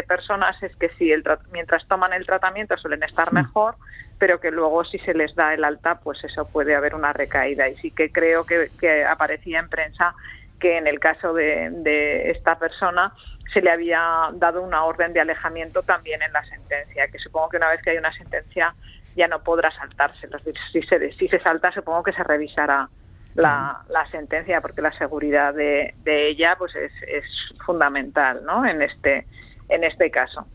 personas 0.08 0.62
es 0.62 0.76
que 0.76 0.89
si 0.98 1.12
el, 1.12 1.24
mientras 1.52 1.88
toman 1.88 2.13
el 2.13 2.26
tratamiento 2.26 2.78
suelen 2.78 3.04
estar 3.04 3.34
mejor, 3.34 3.76
pero 4.20 4.39
que 4.39 4.52
luego 4.52 4.86
si 4.86 5.00
se 5.00 5.13
les 5.13 5.36
da 5.36 5.54
el 5.54 5.63
alta, 5.63 6.00
pues 6.00 6.24
eso 6.24 6.48
puede 6.48 6.76
haber 6.76 6.93
una 6.96 7.13
recaída. 7.13 7.67
Y 7.67 7.76
sí 7.78 7.91
que 7.91 8.12
creo 8.12 8.46
que, 8.46 8.70
que 8.80 9.06
aparecía 9.06 9.60
en 9.60 9.70
prensa 9.70 10.13
que 10.60 10.78
en 10.78 10.88
el 10.88 11.00
caso 11.00 11.34
de, 11.34 11.70
de 11.72 12.32
esta 12.32 12.58
persona 12.58 13.13
se 13.54 13.62
le 13.62 13.72
había 13.72 14.30
dado 14.34 14.62
una 14.62 14.84
orden 14.84 15.13
de 15.13 15.22
alejamiento 15.22 15.84
también 15.84 16.22
en 16.22 16.34
la 16.34 16.43
sentencia, 16.46 17.08
que 17.08 17.20
supongo 17.20 17.50
que 17.50 17.58
una 17.58 17.70
vez 17.70 17.82
que 17.82 17.91
hay 17.91 17.98
una 17.98 18.12
sentencia 18.13 18.76
ya 19.15 19.28
no 19.28 19.43
podrá 19.43 19.72
saltarse. 19.72 20.28
Si 20.72 20.82
se, 20.84 21.12
si 21.13 21.28
se 21.28 21.39
salta, 21.39 21.72
supongo 21.72 22.04
que 22.04 22.13
se 22.13 22.24
revisará 22.24 22.88
la, 23.34 23.82
la 23.89 24.06
sentencia, 24.10 24.62
porque 24.62 24.82
la 24.82 24.91
seguridad 24.93 25.54
de, 25.54 25.93
de 26.04 26.28
ella 26.28 26.56
pues 26.58 26.76
es, 26.76 26.91
es 27.08 27.26
fundamental 27.65 28.43
¿no? 28.46 28.65
en, 28.65 28.82
este, 28.82 29.26
en 29.70 29.84
este 29.84 30.12
caso. 30.12 30.46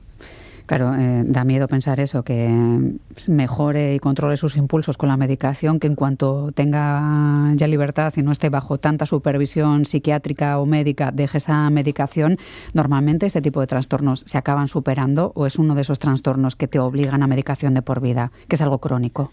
Claro, 0.72 0.94
eh, 0.94 1.22
da 1.26 1.44
miedo 1.44 1.68
pensar 1.68 2.00
eso, 2.00 2.22
que 2.22 2.48
mejore 3.28 3.94
y 3.94 3.98
controle 3.98 4.38
sus 4.38 4.56
impulsos 4.56 4.96
con 4.96 5.10
la 5.10 5.18
medicación, 5.18 5.78
que 5.78 5.86
en 5.86 5.94
cuanto 5.94 6.50
tenga 6.52 7.52
ya 7.56 7.66
libertad 7.66 8.10
y 8.16 8.22
no 8.22 8.32
esté 8.32 8.48
bajo 8.48 8.78
tanta 8.78 9.04
supervisión 9.04 9.84
psiquiátrica 9.84 10.58
o 10.58 10.64
médica, 10.64 11.10
deje 11.12 11.36
esa 11.36 11.68
medicación. 11.68 12.38
Normalmente 12.72 13.26
este 13.26 13.42
tipo 13.42 13.60
de 13.60 13.66
trastornos 13.66 14.24
se 14.24 14.38
acaban 14.38 14.66
superando 14.66 15.32
o 15.34 15.44
es 15.44 15.58
uno 15.58 15.74
de 15.74 15.82
esos 15.82 15.98
trastornos 15.98 16.56
que 16.56 16.68
te 16.68 16.78
obligan 16.78 17.22
a 17.22 17.26
medicación 17.26 17.74
de 17.74 17.82
por 17.82 18.00
vida, 18.00 18.32
que 18.48 18.56
es 18.56 18.62
algo 18.62 18.78
crónico. 18.78 19.30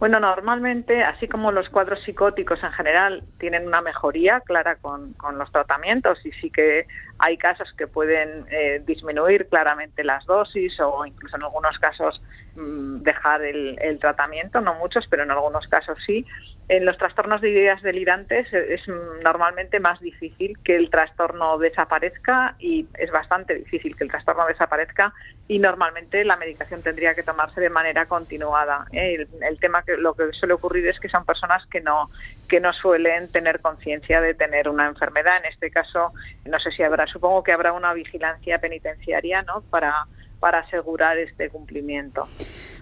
Bueno, 0.00 0.18
normalmente, 0.18 1.04
así 1.04 1.28
como 1.28 1.52
los 1.52 1.68
cuadros 1.68 2.02
psicóticos 2.02 2.64
en 2.64 2.72
general 2.72 3.22
tienen 3.38 3.66
una 3.66 3.82
mejoría 3.82 4.40
clara 4.40 4.76
con, 4.76 5.14
los 5.34 5.52
tratamientos 5.52 6.24
y 6.24 6.32
sí 6.32 6.50
que 6.50 6.86
hay 7.18 7.36
casos 7.36 7.70
que 7.76 7.86
pueden 7.86 8.46
eh, 8.50 8.82
disminuir 8.86 9.46
claramente 9.50 10.02
las 10.02 10.24
dosis 10.24 10.80
o 10.80 11.04
incluso 11.04 11.36
en 11.36 11.42
algunos 11.42 11.78
casos 11.78 12.22
mm, 12.54 13.02
dejar 13.02 13.42
el, 13.42 13.98
tratamiento, 14.00 14.62
no 14.62 14.74
muchos, 14.76 15.06
pero 15.06 15.24
en 15.24 15.32
algunos 15.32 15.68
casos 15.68 15.98
sí. 16.06 16.24
En 16.70 16.84
los 16.84 16.96
trastornos 16.98 17.40
de 17.40 17.50
ideas 17.50 17.82
delirantes 17.82 18.46
es 18.52 18.86
normalmente 19.24 19.80
más 19.80 19.98
difícil 19.98 20.56
que 20.62 20.76
el 20.76 20.88
trastorno 20.88 21.58
desaparezca 21.58 22.54
y 22.60 22.86
es 22.96 23.10
bastante 23.10 23.56
difícil 23.56 23.96
que 23.96 24.04
el 24.04 24.10
trastorno 24.10 24.46
desaparezca 24.46 25.12
y 25.48 25.58
normalmente 25.58 26.24
la 26.24 26.36
medicación 26.36 26.80
tendría 26.80 27.16
que 27.16 27.24
tomarse 27.24 27.60
de 27.60 27.70
manera 27.70 28.06
continuada. 28.06 28.86
¿eh? 28.92 29.26
El, 29.40 29.58
tema 29.58 29.82
que 29.82 29.96
lo 29.96 30.14
que 30.14 30.32
suele 30.32 30.54
ocurrir 30.54 30.86
es 30.86 31.00
que 31.00 31.08
son 31.08 31.24
personas 31.24 31.66
que 31.66 31.80
no 31.80 32.08
que 32.48 32.60
no 32.60 32.72
suelen 32.72 33.26
tener 33.32 33.58
conciencia 33.58 34.20
de 34.20 34.34
tener 34.34 34.68
una 34.68 34.86
enfermedad. 34.86 35.38
En 35.38 35.46
este 35.46 35.72
caso, 35.72 36.12
no 36.44 36.60
sé 36.60 36.70
si 36.70 36.84
habrá, 36.84 37.08
supongo 37.08 37.42
que 37.42 37.50
habrá 37.50 37.72
una 37.72 37.92
vigilancia 37.94 38.60
penitenciaria, 38.60 39.42
¿no? 39.42 39.62
Para 39.70 40.06
para 40.38 40.60
asegurar 40.60 41.18
este 41.18 41.50
cumplimiento. 41.50 42.26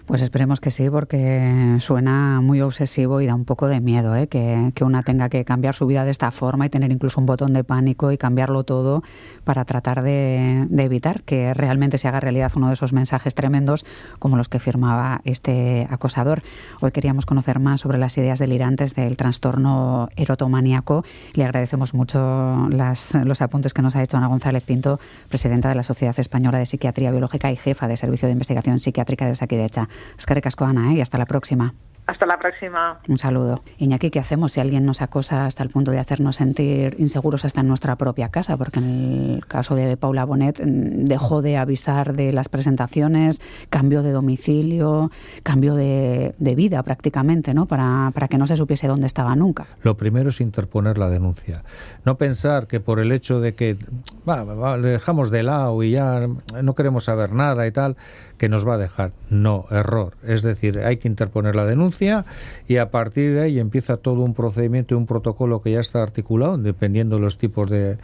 Pues 0.09 0.23
esperemos 0.23 0.59
que 0.59 0.71
sí, 0.71 0.89
porque 0.89 1.77
suena 1.77 2.41
muy 2.41 2.61
obsesivo 2.61 3.21
y 3.21 3.27
da 3.27 3.35
un 3.35 3.45
poco 3.45 3.67
de 3.67 3.79
miedo 3.79 4.15
¿eh? 4.15 4.25
que, 4.25 4.73
una 4.83 5.03
tenga 5.03 5.29
que 5.29 5.45
cambiar 5.45 5.75
su 5.75 5.85
vida 5.85 6.03
de 6.03 6.09
esta 6.09 6.31
forma 6.31 6.65
y 6.65 6.69
tener 6.69 6.91
incluso 6.91 7.19
un 7.19 7.27
botón 7.27 7.53
de 7.53 7.63
pánico 7.63 8.11
y 8.11 8.17
cambiarlo 8.17 8.63
todo 8.63 9.03
para 9.43 9.65
tratar 9.65 10.01
de, 10.01 10.65
evitar 10.79 11.21
que 11.21 11.53
realmente 11.53 11.99
se 11.99 12.07
haga 12.07 12.19
realidad 12.21 12.51
uno 12.55 12.69
de 12.69 12.73
esos 12.73 12.91
mensajes 12.91 13.35
tremendos 13.35 13.85
como 14.17 14.35
los 14.35 14.49
que 14.49 14.57
firmaba 14.57 15.21
este 15.25 15.87
acosador. 15.91 16.41
Hoy 16.81 16.89
queríamos 16.89 17.27
conocer 17.27 17.59
más 17.59 17.81
sobre 17.81 17.99
las 17.99 18.17
ideas 18.17 18.39
delirantes 18.39 18.95
del 18.95 19.15
trastorno 19.15 20.09
erotomaníaco. 20.15 21.05
Le 21.33 21.43
agradecemos 21.43 21.93
mucho 21.93 22.67
las, 22.71 23.13
los 23.13 23.43
apuntes 23.43 23.75
que 23.75 23.83
nos 23.83 23.95
ha 23.95 24.01
hecho 24.01 24.17
Ana 24.17 24.25
González 24.25 24.63
Pinto, 24.63 24.99
presidenta 25.27 25.69
de 25.69 25.75
la 25.75 25.83
Sociedad 25.83 26.19
Española 26.19 26.57
de 26.57 26.65
Psiquiatría 26.65 27.11
Biológica 27.11 27.51
y 27.51 27.57
jefa 27.57 27.87
de 27.87 27.95
Servicio 27.95 28.27
de 28.27 28.31
Investigación 28.31 28.79
Psiquiátrica 28.79 29.27
de 29.27 29.33
Osakidecha. 29.33 29.87
Es 30.17 30.25
que 30.25 30.41
Ana, 30.65 30.91
¿eh? 30.91 30.95
y 30.95 31.01
hasta 31.01 31.17
la 31.17 31.25
próxima. 31.25 31.73
Hasta 32.09 32.25
la 32.25 32.39
próxima. 32.39 32.99
Un 33.07 33.19
saludo. 33.19 33.61
Iñaki, 33.77 34.09
¿qué 34.09 34.17
hacemos 34.17 34.53
si 34.53 34.59
alguien 34.59 34.83
nos 34.83 35.03
acosa 35.03 35.45
hasta 35.45 35.61
el 35.61 35.69
punto 35.69 35.91
de 35.91 35.99
hacernos 35.99 36.37
sentir 36.37 36.95
inseguros 36.97 37.45
hasta 37.45 37.61
en 37.61 37.67
nuestra 37.67 37.97
propia 37.97 38.29
casa? 38.29 38.57
Porque 38.57 38.79
en 38.79 39.35
el 39.35 39.45
caso 39.45 39.75
de 39.75 39.95
Paula 39.95 40.25
Bonet 40.25 40.59
mm, 40.59 41.05
dejó 41.05 41.43
de 41.43 41.57
avisar 41.57 42.13
de 42.15 42.31
las 42.31 42.49
presentaciones, 42.49 43.39
cambió 43.69 44.01
de 44.01 44.11
domicilio, 44.11 45.11
cambió 45.43 45.75
de, 45.75 46.33
vida 46.39 46.81
prácticamente, 46.81 47.53
¿no? 47.53 47.67
Para, 47.67 48.09
para, 48.11 48.27
que 48.27 48.39
no 48.39 48.47
se 48.47 48.55
supiese 48.55 48.87
dónde 48.87 49.05
estaba 49.05 49.35
nunca. 49.35 49.67
Lo 49.83 49.95
primero 49.95 50.29
es 50.29 50.41
interponer 50.41 50.97
la 50.97 51.09
denuncia. 51.09 51.63
No 52.05 52.17
pensar 52.17 52.65
que 52.65 52.79
por 52.79 52.99
el 52.99 53.11
hecho 53.11 53.39
de 53.39 53.53
que 53.53 53.77
le 54.25 54.87
dejamos 54.87 55.29
de 55.29 55.43
lado 55.43 55.83
y 55.83 55.91
ya 55.91 56.27
no 56.63 56.73
queremos 56.73 57.03
saber 57.03 57.33
nada 57.33 57.67
y 57.67 57.71
tal, 57.71 57.97
que 58.39 58.49
nos 58.49 58.67
va 58.67 58.75
a 58.75 58.77
dejar. 58.77 59.11
No, 59.29 59.65
error. 59.69 60.15
Es 60.23 60.41
decir, 60.41 60.79
hay 60.79 60.97
que 60.97 61.07
interponer 61.07 61.55
la 61.55 61.65
denuncia 61.65 62.25
y 62.67 62.77
a 62.77 62.89
partir 62.89 63.35
de 63.35 63.41
ahí 63.41 63.59
empieza 63.59 63.97
todo 63.97 64.21
un 64.21 64.33
procedimiento 64.33 64.95
y 64.95 64.97
un 64.97 65.05
protocolo 65.05 65.61
que 65.61 65.73
ya 65.73 65.81
está 65.81 66.01
articulado, 66.01 66.57
dependiendo 66.57 67.17
de 67.17 67.21
los 67.21 67.37
tipos 67.37 67.69
de, 67.69 67.97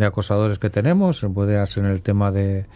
acosadores 0.00 0.58
que 0.58 0.70
tenemos. 0.70 1.24
Puede 1.32 1.64
ser 1.66 1.84
en 1.84 1.90
el 1.90 2.00
tema 2.00 2.32
de, 2.32 2.66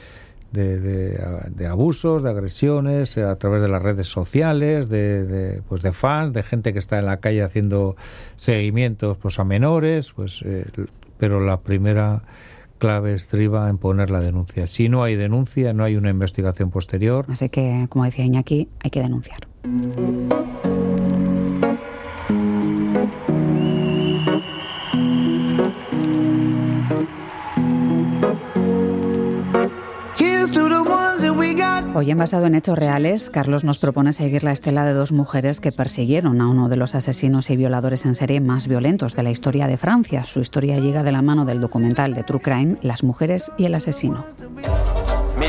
de, 0.53 1.67
abusos, 1.67 2.23
de 2.23 2.31
agresiones, 2.31 3.17
a 3.17 3.35
través 3.37 3.63
de 3.63 3.69
las 3.69 3.83
redes 3.83 4.07
sociales, 4.07 4.91
de, 4.91 5.63
pues 5.69 5.81
de 5.81 5.93
fans, 5.93 6.35
de 6.35 6.43
gente 6.43 6.75
que 6.75 6.79
está 6.79 6.99
en 6.99 7.07
la 7.07 7.17
calle 7.17 7.43
haciendo 7.43 7.97
seguimientos 8.37 9.17
pues 9.17 9.39
a 9.39 9.45
menores, 9.45 10.13
pues 10.13 10.43
eh, 10.45 10.67
pero 11.19 11.41
la 11.41 11.61
primera 11.61 12.23
clave 12.81 13.14
estriba 13.14 13.69
en 13.69 13.79
poner 13.79 14.11
la 14.11 14.21
denuncia. 14.21 14.66
Si 14.66 14.88
no 14.88 15.05
hay 15.05 15.14
denuncia, 15.14 15.73
no 15.73 15.85
hay 15.85 15.95
una 15.95 16.11
investigación 16.11 16.71
posterior. 16.71 17.27
Así 17.29 17.49
que, 17.49 17.87
como 17.88 18.05
decía 18.05 18.25
Iñaki, 18.25 18.69
hay 18.81 18.90
que 18.90 19.01
denunciar. 19.01 19.47
Hoy 32.01 32.11
en 32.11 32.17
Basado 32.17 32.47
en 32.47 32.55
Hechos 32.55 32.79
Reales, 32.79 33.29
Carlos 33.29 33.63
nos 33.63 33.79
propone 33.79 34.15
seguir 34.15 34.43
la 34.43 34.53
estela 34.53 34.87
de 34.87 34.95
dos 34.95 35.13
mujeres 35.13 35.61
que 35.61 35.71
persiguieron 35.71 36.41
a 36.41 36.49
uno 36.49 36.71
de 36.71 36.79
los 36.79 36.95
asesinos 36.95 37.51
y 37.51 37.59
violadores 37.59 38.07
en 38.07 38.15
serie 38.15 38.41
más 38.41 38.69
violentos 38.69 39.15
de 39.17 39.23
la 39.23 39.31
historia 39.31 39.67
de 39.67 39.77
Francia. 39.77 40.25
Su 40.25 40.41
historia 40.41 40.79
llega 40.79 41.03
de 41.03 41.13
la 41.13 41.21
mano 41.21 41.45
del 41.45 41.61
documental 41.61 42.15
de 42.15 42.23
True 42.23 42.41
Crime, 42.41 42.79
Las 42.81 43.05
mujeres 43.05 43.53
y 43.59 43.67
el 43.67 43.75
asesino. 43.75 44.25
La 45.37 45.45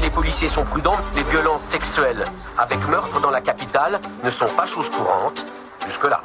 jusque-là. 5.92 6.22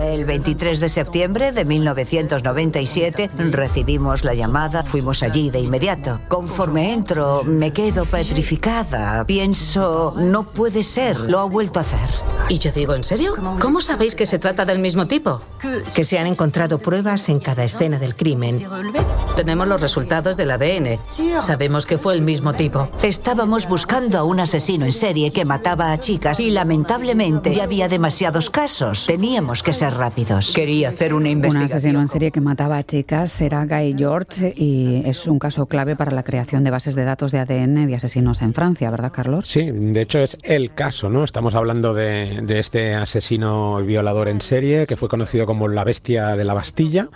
El 0.00 0.24
23 0.24 0.80
de 0.80 0.88
septiembre 0.88 1.52
de 1.52 1.64
1997 1.64 3.30
recibimos 3.50 4.24
la 4.24 4.34
llamada, 4.34 4.82
fuimos 4.82 5.22
allí 5.22 5.50
de 5.50 5.60
inmediato. 5.60 6.18
Conforme 6.26 6.92
entro, 6.92 7.44
me 7.44 7.72
quedo 7.72 8.04
petrificada. 8.04 9.24
Pienso, 9.24 10.12
no 10.16 10.42
puede 10.42 10.82
ser, 10.82 11.20
lo 11.20 11.38
ha 11.38 11.44
vuelto 11.44 11.78
a 11.78 11.82
hacer. 11.82 12.08
Y 12.48 12.58
yo 12.58 12.72
digo, 12.72 12.94
¿en 12.94 13.04
serio? 13.04 13.34
¿Cómo 13.60 13.80
sabéis 13.80 14.16
que 14.16 14.26
se 14.26 14.40
trata 14.40 14.64
del 14.64 14.80
mismo 14.80 15.06
tipo? 15.06 15.40
Que 15.94 16.04
se 16.04 16.18
han 16.18 16.26
encontrado 16.26 16.78
pruebas 16.78 17.28
en 17.28 17.38
cada 17.38 17.62
escena 17.62 17.98
del 17.98 18.16
crimen. 18.16 18.66
Tenemos 19.36 19.68
los 19.68 19.80
resultados 19.80 20.36
del 20.36 20.50
ADN. 20.50 20.98
Sabemos 21.44 21.86
que 21.86 21.98
fue 21.98 22.14
el 22.14 22.22
mismo 22.22 22.54
tipo. 22.54 22.88
Estábamos 23.02 23.68
buscando 23.68 24.18
a 24.18 24.24
un 24.24 24.40
asesino 24.40 24.84
en 24.84 24.92
serie 24.92 25.32
que 25.32 25.44
mataba 25.44 25.92
a 25.92 25.98
chicas 25.98 26.40
y 26.40 26.50
lamentablemente 26.50 27.54
ya 27.54 27.64
había 27.64 27.88
demasiados 27.88 28.50
casos. 28.50 29.01
Teníamos 29.06 29.62
que 29.62 29.72
ser 29.72 29.94
rápidos. 29.94 30.52
Quería 30.54 30.90
hacer 30.90 31.14
una 31.14 31.28
investigación. 31.28 31.62
Un 31.62 31.76
asesino 31.76 32.00
en 32.00 32.08
serie 32.08 32.30
que 32.30 32.40
mataba 32.40 32.76
a 32.76 32.84
chicas 32.84 33.40
era 33.40 33.64
Guy 33.64 33.94
George 33.96 34.54
y 34.56 35.02
es 35.06 35.26
un 35.26 35.38
caso 35.38 35.66
clave 35.66 35.96
para 35.96 36.12
la 36.12 36.22
creación 36.22 36.64
de 36.64 36.70
bases 36.70 36.94
de 36.94 37.04
datos 37.04 37.32
de 37.32 37.38
ADN 37.38 37.86
de 37.86 37.94
asesinos 37.94 38.42
en 38.42 38.54
Francia, 38.54 38.90
¿verdad, 38.90 39.12
Carlos? 39.12 39.46
Sí, 39.48 39.70
de 39.70 40.00
hecho 40.00 40.18
es 40.18 40.36
el 40.42 40.74
caso, 40.74 41.08
¿no? 41.08 41.24
Estamos 41.24 41.54
hablando 41.54 41.94
de, 41.94 42.40
de 42.42 42.58
este 42.58 42.94
asesino 42.94 43.82
violador 43.82 44.28
en 44.28 44.40
serie 44.40 44.86
que 44.86 44.96
fue 44.96 45.08
conocido 45.08 45.46
como 45.46 45.68
la 45.68 45.84
bestia 45.84 46.36
de 46.36 46.44
la 46.44 46.54
Bastilla 46.54 47.08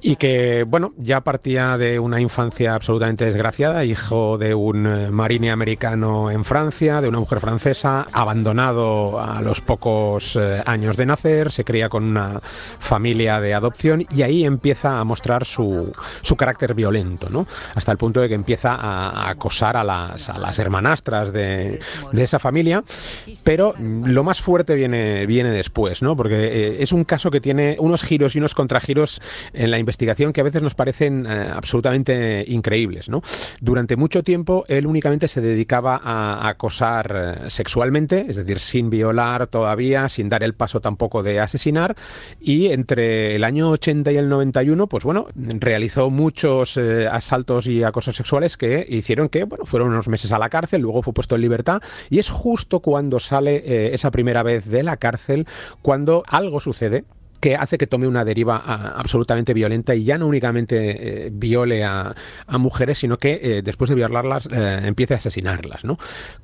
y 0.00 0.16
que, 0.16 0.64
bueno, 0.64 0.92
ya 0.96 1.20
partía 1.22 1.78
de 1.78 1.98
una 1.98 2.20
infancia 2.20 2.74
absolutamente 2.74 3.24
desgraciada, 3.24 3.84
hijo 3.84 4.38
de 4.38 4.54
un 4.54 4.86
eh, 4.86 5.10
marine 5.10 5.50
americano 5.50 6.30
en 6.30 6.44
Francia, 6.44 7.00
de 7.00 7.08
una 7.08 7.20
mujer 7.20 7.40
francesa, 7.40 8.06
abandonado 8.12 9.20
a 9.20 9.40
los 9.42 9.60
pocos 9.60 10.36
eh, 10.36 10.62
años 10.64 10.96
de 10.96 11.06
nacer, 11.16 11.50
se 11.50 11.64
cría 11.64 11.88
con 11.88 12.04
una 12.04 12.40
familia 12.78 13.40
de 13.40 13.54
adopción 13.54 14.06
y 14.14 14.22
ahí 14.22 14.44
empieza 14.44 14.98
a 14.98 15.04
mostrar 15.04 15.44
su, 15.44 15.92
su 16.22 16.36
carácter 16.36 16.74
violento, 16.74 17.28
¿no? 17.30 17.46
Hasta 17.74 17.92
el 17.92 17.98
punto 17.98 18.20
de 18.20 18.28
que 18.28 18.34
empieza 18.34 18.74
a, 18.74 19.30
acosar 19.30 19.76
a 19.76 19.84
las, 19.84 20.28
a 20.28 20.38
las 20.38 20.58
hermanastras 20.58 21.32
de, 21.32 21.80
de 22.12 22.24
esa 22.24 22.38
familia, 22.38 22.84
pero 23.44 23.74
lo 23.78 24.24
más 24.24 24.40
fuerte 24.40 24.74
viene, 24.74 25.26
viene 25.26 25.50
después, 25.50 26.02
¿no? 26.02 26.16
Porque 26.16 26.34
eh, 26.36 26.76
es 26.80 26.92
un 26.92 27.04
caso 27.04 27.30
que 27.30 27.40
tiene 27.40 27.76
unos 27.80 28.02
giros 28.02 28.34
y 28.34 28.38
unos 28.38 28.54
contragiros 28.54 29.20
en 29.52 29.70
la 29.70 29.78
investigación 29.78 30.32
que 30.32 30.40
a 30.40 30.44
veces 30.44 30.62
nos 30.62 30.74
parecen 30.74 31.26
eh, 31.26 31.48
absolutamente 31.52 32.44
increíbles. 32.46 33.08
Durante 33.60 33.96
mucho 33.96 34.22
tiempo 34.22 34.64
él 34.68 34.86
únicamente 34.86 35.28
se 35.28 35.40
dedicaba 35.40 36.00
a 36.02 36.48
acosar 36.48 37.40
eh, 37.46 37.50
sexualmente, 37.50 38.26
es 38.28 38.36
decir, 38.36 38.58
sin 38.58 38.90
violar 38.90 39.46
todavía, 39.46 40.08
sin 40.08 40.28
dar 40.28 40.42
el 40.42 40.54
paso 40.54 40.80
tampoco 40.80 41.05
de 41.22 41.40
asesinar, 41.40 41.96
y 42.40 42.66
entre 42.66 43.34
el 43.34 43.44
año 43.44 43.70
80 43.70 44.12
y 44.12 44.16
el 44.16 44.28
91, 44.28 44.86
pues 44.86 45.04
bueno, 45.04 45.28
realizó 45.34 46.10
muchos 46.10 46.78
asaltos 46.78 47.66
y 47.66 47.82
acosos 47.82 48.16
sexuales 48.16 48.56
que 48.56 48.86
hicieron 48.88 49.28
que, 49.28 49.44
bueno, 49.44 49.64
fueron 49.64 49.88
unos 49.88 50.08
meses 50.08 50.32
a 50.32 50.38
la 50.38 50.48
cárcel, 50.48 50.82
luego 50.82 51.02
fue 51.02 51.14
puesto 51.14 51.34
en 51.34 51.42
libertad, 51.42 51.80
y 52.10 52.18
es 52.18 52.28
justo 52.28 52.80
cuando 52.80 53.20
sale 53.20 53.94
esa 53.94 54.10
primera 54.10 54.42
vez 54.42 54.66
de 54.66 54.82
la 54.82 54.96
cárcel 54.96 55.46
cuando 55.82 56.24
algo 56.28 56.60
sucede 56.60 57.04
que 57.40 57.56
hace 57.56 57.78
que 57.78 57.86
tome 57.86 58.06
una 58.06 58.24
deriva 58.24 58.62
ah, 58.64 58.94
absolutamente 58.96 59.54
violenta 59.54 59.94
y 59.94 60.04
ya 60.04 60.18
no 60.18 60.26
únicamente 60.26 61.26
eh, 61.26 61.30
viole 61.32 61.84
a, 61.84 62.14
mujeres, 62.58 62.98
sino 62.98 63.18
que 63.18 63.40
eh, 63.42 63.62
después 63.62 63.90
de 63.90 63.96
violarlas 63.96 64.48
eh, 64.50 64.80
empiece 64.84 65.14
a 65.14 65.18
asesinarlas. 65.18 65.84
¿no? 65.84 65.98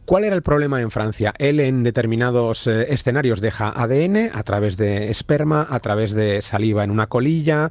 ¿Cuál 0.05 0.25
era 0.25 0.35
el 0.37 0.43
problema 0.43 0.81
en 0.81 0.91
Francia? 0.91 1.35
Él 1.39 1.61
en 1.61 1.83
determinados 1.83 2.67
escenarios 2.67 3.41
deja 3.41 3.69
ADN 3.69 4.31
a 4.33 4.43
través 4.43 4.77
de 4.77 5.11
esperma, 5.11 5.67
a 5.69 5.81
través 5.81 6.13
de 6.13 6.43
saliva 6.43 6.85
en 6.85 6.91
una 6.91 7.07
colilla, 7.07 7.71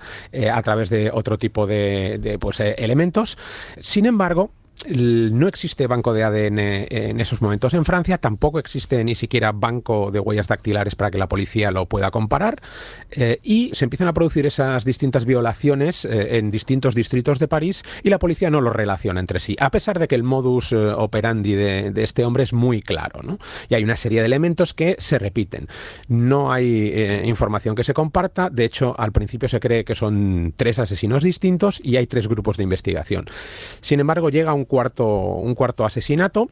a 0.52 0.62
través 0.62 0.90
de 0.90 1.12
otro 1.14 1.38
tipo 1.38 1.68
de, 1.68 2.18
de 2.20 2.40
pues, 2.40 2.60
elementos. 2.60 3.38
Sin 3.80 4.06
embargo, 4.06 4.52
no 4.90 5.48
existe 5.48 5.86
banco 5.86 6.14
de 6.14 6.24
ADN 6.24 6.60
en 6.60 7.20
esos 7.20 7.42
momentos 7.42 7.74
en 7.76 7.86
Francia, 7.86 8.18
tampoco 8.18 8.58
existe 8.58 9.04
ni 9.04 9.14
siquiera 9.14 9.52
banco 9.52 10.10
de 10.12 10.20
huellas 10.20 10.48
dactilares 10.48 10.96
para 10.96 11.12
que 11.12 11.20
la 11.20 11.30
policía 11.30 11.72
lo 11.72 11.86
pueda 11.86 12.10
comparar 12.10 12.62
eh, 13.12 13.40
y 13.44 13.72
se 13.74 13.86
empiezan 13.86 14.08
a 14.08 14.14
producir 14.14 14.46
esas 14.46 14.84
distintas 14.84 15.26
violaciones 15.26 16.06
eh, 16.06 16.38
en 16.38 16.50
distintos 16.50 16.96
distritos 16.96 17.38
de 17.38 17.48
París 17.48 17.84
y 18.02 18.10
la 18.10 18.18
policía 18.18 18.50
no 18.50 18.60
lo 18.60 18.74
relaciona 18.74 19.20
entre 19.20 19.40
sí, 19.40 19.56
a 19.60 19.70
pesar 19.70 20.00
de 20.00 20.08
que 20.08 20.16
el 20.16 20.24
modus 20.24 20.72
eh, 20.72 20.78
operandi 20.78 21.54
de, 21.54 21.94
este 21.98 22.26
hombre 22.26 22.44
es 22.44 22.54
muy 22.54 22.82
claro 22.82 23.22
¿no? 23.22 23.38
y 23.70 23.76
hay 23.76 23.84
una 23.84 23.98
serie 23.98 24.22
de 24.22 24.26
elementos 24.26 24.74
que 24.74 24.96
se 24.98 25.20
repiten. 25.20 25.68
No 26.08 26.52
hay 26.52 27.22
información 27.26 27.76
que 27.76 27.84
se 27.84 27.94
comparta, 27.94 28.50
de 28.50 28.66
hecho 28.66 28.96
al 28.98 29.12
principio 29.12 29.48
se 29.48 29.60
cree 29.60 29.84
que 29.86 29.94
son 29.94 30.54
tres 30.58 30.80
asesinos 30.80 31.24
distintos 31.24 31.80
y 31.84 31.98
hay 31.98 32.08
tres 32.08 32.28
grupos 32.28 32.58
de 32.58 32.64
investigación. 32.64 33.26
Sin 33.82 34.00
embargo, 34.00 34.30
llega 34.30 34.54
un 34.54 34.61
cuarto, 34.66 35.08
un 35.08 35.56
cuarto 35.56 35.86
asesinato 35.86 36.50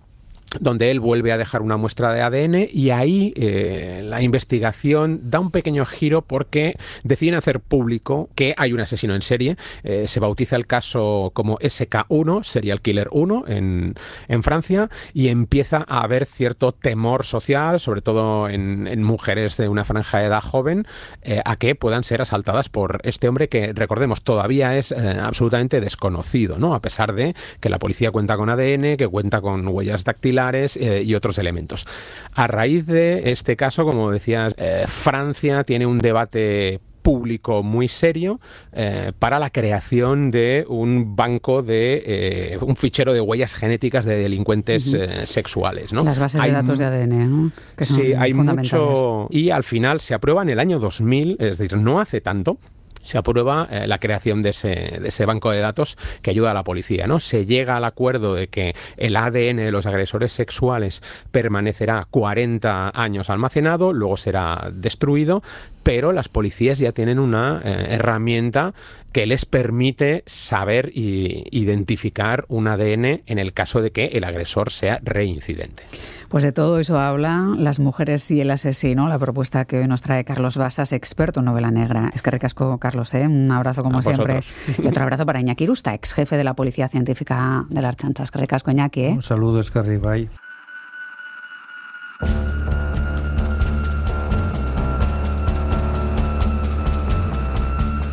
donde 0.59 0.91
él 0.91 0.99
vuelve 0.99 1.31
a 1.31 1.37
dejar 1.37 1.61
una 1.61 1.77
muestra 1.77 2.13
de 2.13 2.21
ADN 2.21 2.67
y 2.71 2.89
ahí 2.89 3.33
eh, 3.35 4.01
la 4.03 4.21
investigación 4.21 5.21
da 5.29 5.39
un 5.39 5.51
pequeño 5.51 5.85
giro 5.85 6.21
porque 6.21 6.77
deciden 7.03 7.35
hacer 7.35 7.59
público 7.59 8.29
que 8.35 8.55
hay 8.57 8.73
un 8.73 8.79
asesino 8.79 9.15
en 9.15 9.21
serie. 9.21 9.57
Eh, 9.83 10.07
se 10.07 10.19
bautiza 10.19 10.55
el 10.55 10.65
caso 10.65 11.31
como 11.33 11.59
SK1, 11.59 12.43
Serial 12.43 12.81
Killer 12.81 13.09
1, 13.11 13.45
en, 13.47 13.95
en, 14.27 14.43
Francia, 14.43 14.89
y 15.13 15.27
empieza 15.27 15.85
a 15.87 16.01
haber 16.01 16.25
cierto 16.25 16.71
temor 16.71 17.25
social, 17.25 17.79
sobre 17.79 18.01
todo 18.01 18.49
en, 18.49 18.79
mujeres 19.03 19.57
de 19.57 19.69
una 19.69 19.85
franja 19.85 20.19
de 20.19 20.25
edad 20.25 20.41
joven, 20.41 20.85
eh, 21.21 21.41
a 21.45 21.55
que 21.55 21.75
puedan 21.75 22.03
ser 22.03 22.21
asaltadas 22.21 22.69
por 22.69 22.99
este 23.03 23.27
hombre 23.27 23.49
que, 23.49 23.71
recordemos, 23.73 24.23
todavía 24.23 24.77
es 24.77 24.91
absolutamente 24.91 25.79
desconocido, 25.79 26.57
¿no? 26.57 26.73
A 26.73 26.81
pesar 26.81 27.13
de 27.13 27.35
que 27.59 27.69
la 27.69 27.79
policía 27.79 28.11
cuenta 28.11 28.35
con 28.37 28.49
ADN, 28.49 28.97
que 28.97 29.07
cuenta 29.07 29.41
con 29.41 29.67
huellas 29.67 30.03
dactilares, 30.03 30.38
eh, 30.75 31.03
y 31.05 31.15
otros 31.15 31.37
elementos. 31.37 31.85
A 32.33 32.47
raíz 32.47 32.85
de 32.87 33.31
este 33.31 33.55
caso, 33.55 33.85
como 33.85 34.11
decías, 34.11 34.55
eh, 34.57 34.85
Francia 34.87 35.63
tiene 35.63 35.85
un 35.85 35.99
debate 35.99 36.79
público 37.01 37.63
muy 37.63 37.87
serio 37.87 38.39
eh, 38.71 39.11
para 39.17 39.39
la 39.39 39.49
creación 39.49 40.31
de 40.31 40.65
un 40.67 41.15
banco 41.15 41.61
de 41.61 42.57
un 42.61 42.75
fichero 42.75 43.13
de 43.13 43.21
huellas 43.21 43.55
genéticas 43.55 44.05
de 44.05 44.17
delincuentes 44.17 44.95
sexuales. 45.23 45.91
¿no? 45.91 46.03
Las 46.03 46.19
bases 46.19 46.41
de 46.41 46.51
datos 46.51 46.79
de 46.79 46.85
ADN. 46.85 47.51
sí, 47.79 48.13
hay 48.13 48.33
mucho. 48.33 49.27
Y 49.29 49.49
al 49.49 49.63
final 49.63 49.99
se 49.99 50.13
aprueba 50.13 50.41
en 50.41 50.49
el 50.49 50.59
año 50.59 50.79
2000, 50.79 51.37
es 51.39 51.57
decir, 51.57 51.77
no 51.77 51.99
hace 51.99 52.21
tanto 52.21 52.57
se 53.03 53.17
aprueba 53.17 53.67
eh, 53.71 53.87
la 53.87 53.99
creación 53.99 54.41
de 54.41 54.49
ese, 54.49 55.25
banco 55.25 55.51
de 55.51 55.59
datos 55.59 55.97
que 56.21 56.31
ayuda 56.31 56.51
a 56.51 56.53
la 56.53 56.63
policía. 56.63 57.07
¿no? 57.07 57.19
Se 57.19 57.45
llega 57.45 57.77
al 57.77 57.85
acuerdo 57.85 58.33
de 58.33 58.47
que 58.47 58.75
el 58.97 59.15
ADN 59.15 59.57
de 59.57 59.71
los 59.71 59.85
agresores 59.85 60.31
sexuales 60.31 61.01
permanecerá 61.31 62.07
40 62.09 62.91
años 62.93 63.29
almacenado, 63.29 63.93
luego 63.93 64.17
será 64.17 64.69
destruido, 64.73 65.43
pero 65.83 66.11
las 66.11 66.29
policías 66.29 66.79
ya 66.79 66.91
tienen 66.91 67.19
una 67.19 67.61
eh, 67.63 67.87
herramienta 67.91 68.73
que 69.11 69.25
les 69.25 69.45
permite 69.45 70.23
saber 70.27 70.91
e 70.95 71.45
identificar 71.51 72.45
un 72.47 72.67
ADN 72.67 73.23
en 73.25 73.39
el 73.39 73.53
caso 73.53 73.81
de 73.81 73.91
que 73.91 74.05
el 74.07 74.23
agresor 74.23 74.71
sea 74.71 74.99
reincidente. 75.03 75.83
Pues 76.29 76.43
de 76.43 76.51
todo 76.51 76.77
eso 76.77 76.99
habla 76.99 77.55
Las 77.57 77.79
mujeres 77.79 78.29
y 78.29 78.39
el 78.39 78.51
asesino, 78.51 79.09
la 79.09 79.17
propuesta 79.17 79.65
que 79.65 79.79
hoy 79.79 79.87
nos 79.87 80.03
trae 80.03 80.23
Carlos 80.23 80.57
Basas, 80.57 80.93
experto 80.93 81.39
en 81.39 81.47
novela 81.47 81.71
negra. 81.71 82.11
Es 82.13 82.21
que 82.21 82.29
recasco, 82.29 82.77
Carlos, 82.77 83.13
¿eh? 83.15 83.25
un 83.25 83.51
abrazo 83.51 83.81
como 83.81 84.01
siempre. 84.03 84.41
Y 84.77 84.87
otro 84.87 85.03
abrazo 85.03 85.25
para 85.25 85.41
Iñaki 85.41 85.65
Rusta, 85.65 85.93
ex 85.95 86.13
jefe 86.13 86.37
de 86.37 86.43
la 86.43 86.53
Policía 86.53 86.87
Científica 86.87 87.65
de 87.69 87.81
las 87.81 87.95
Chanchas. 87.97 88.29
Que 88.29 88.39
recasco, 88.39 88.69
Iñaki. 88.69 89.01
¿eh? 89.01 89.11
Un 89.13 89.21
saludo, 89.23 89.59
Escarribay. 89.59 90.29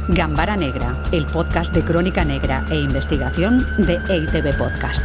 Gambara 0.08 0.56
Negra, 0.56 0.96
el 1.12 1.26
podcast 1.26 1.74
de 1.74 1.82
crónica 1.82 2.24
negra 2.24 2.64
e 2.70 2.76
investigación 2.80 3.66
de 3.76 3.98
EITB 4.08 4.56
Podcast. 4.56 5.04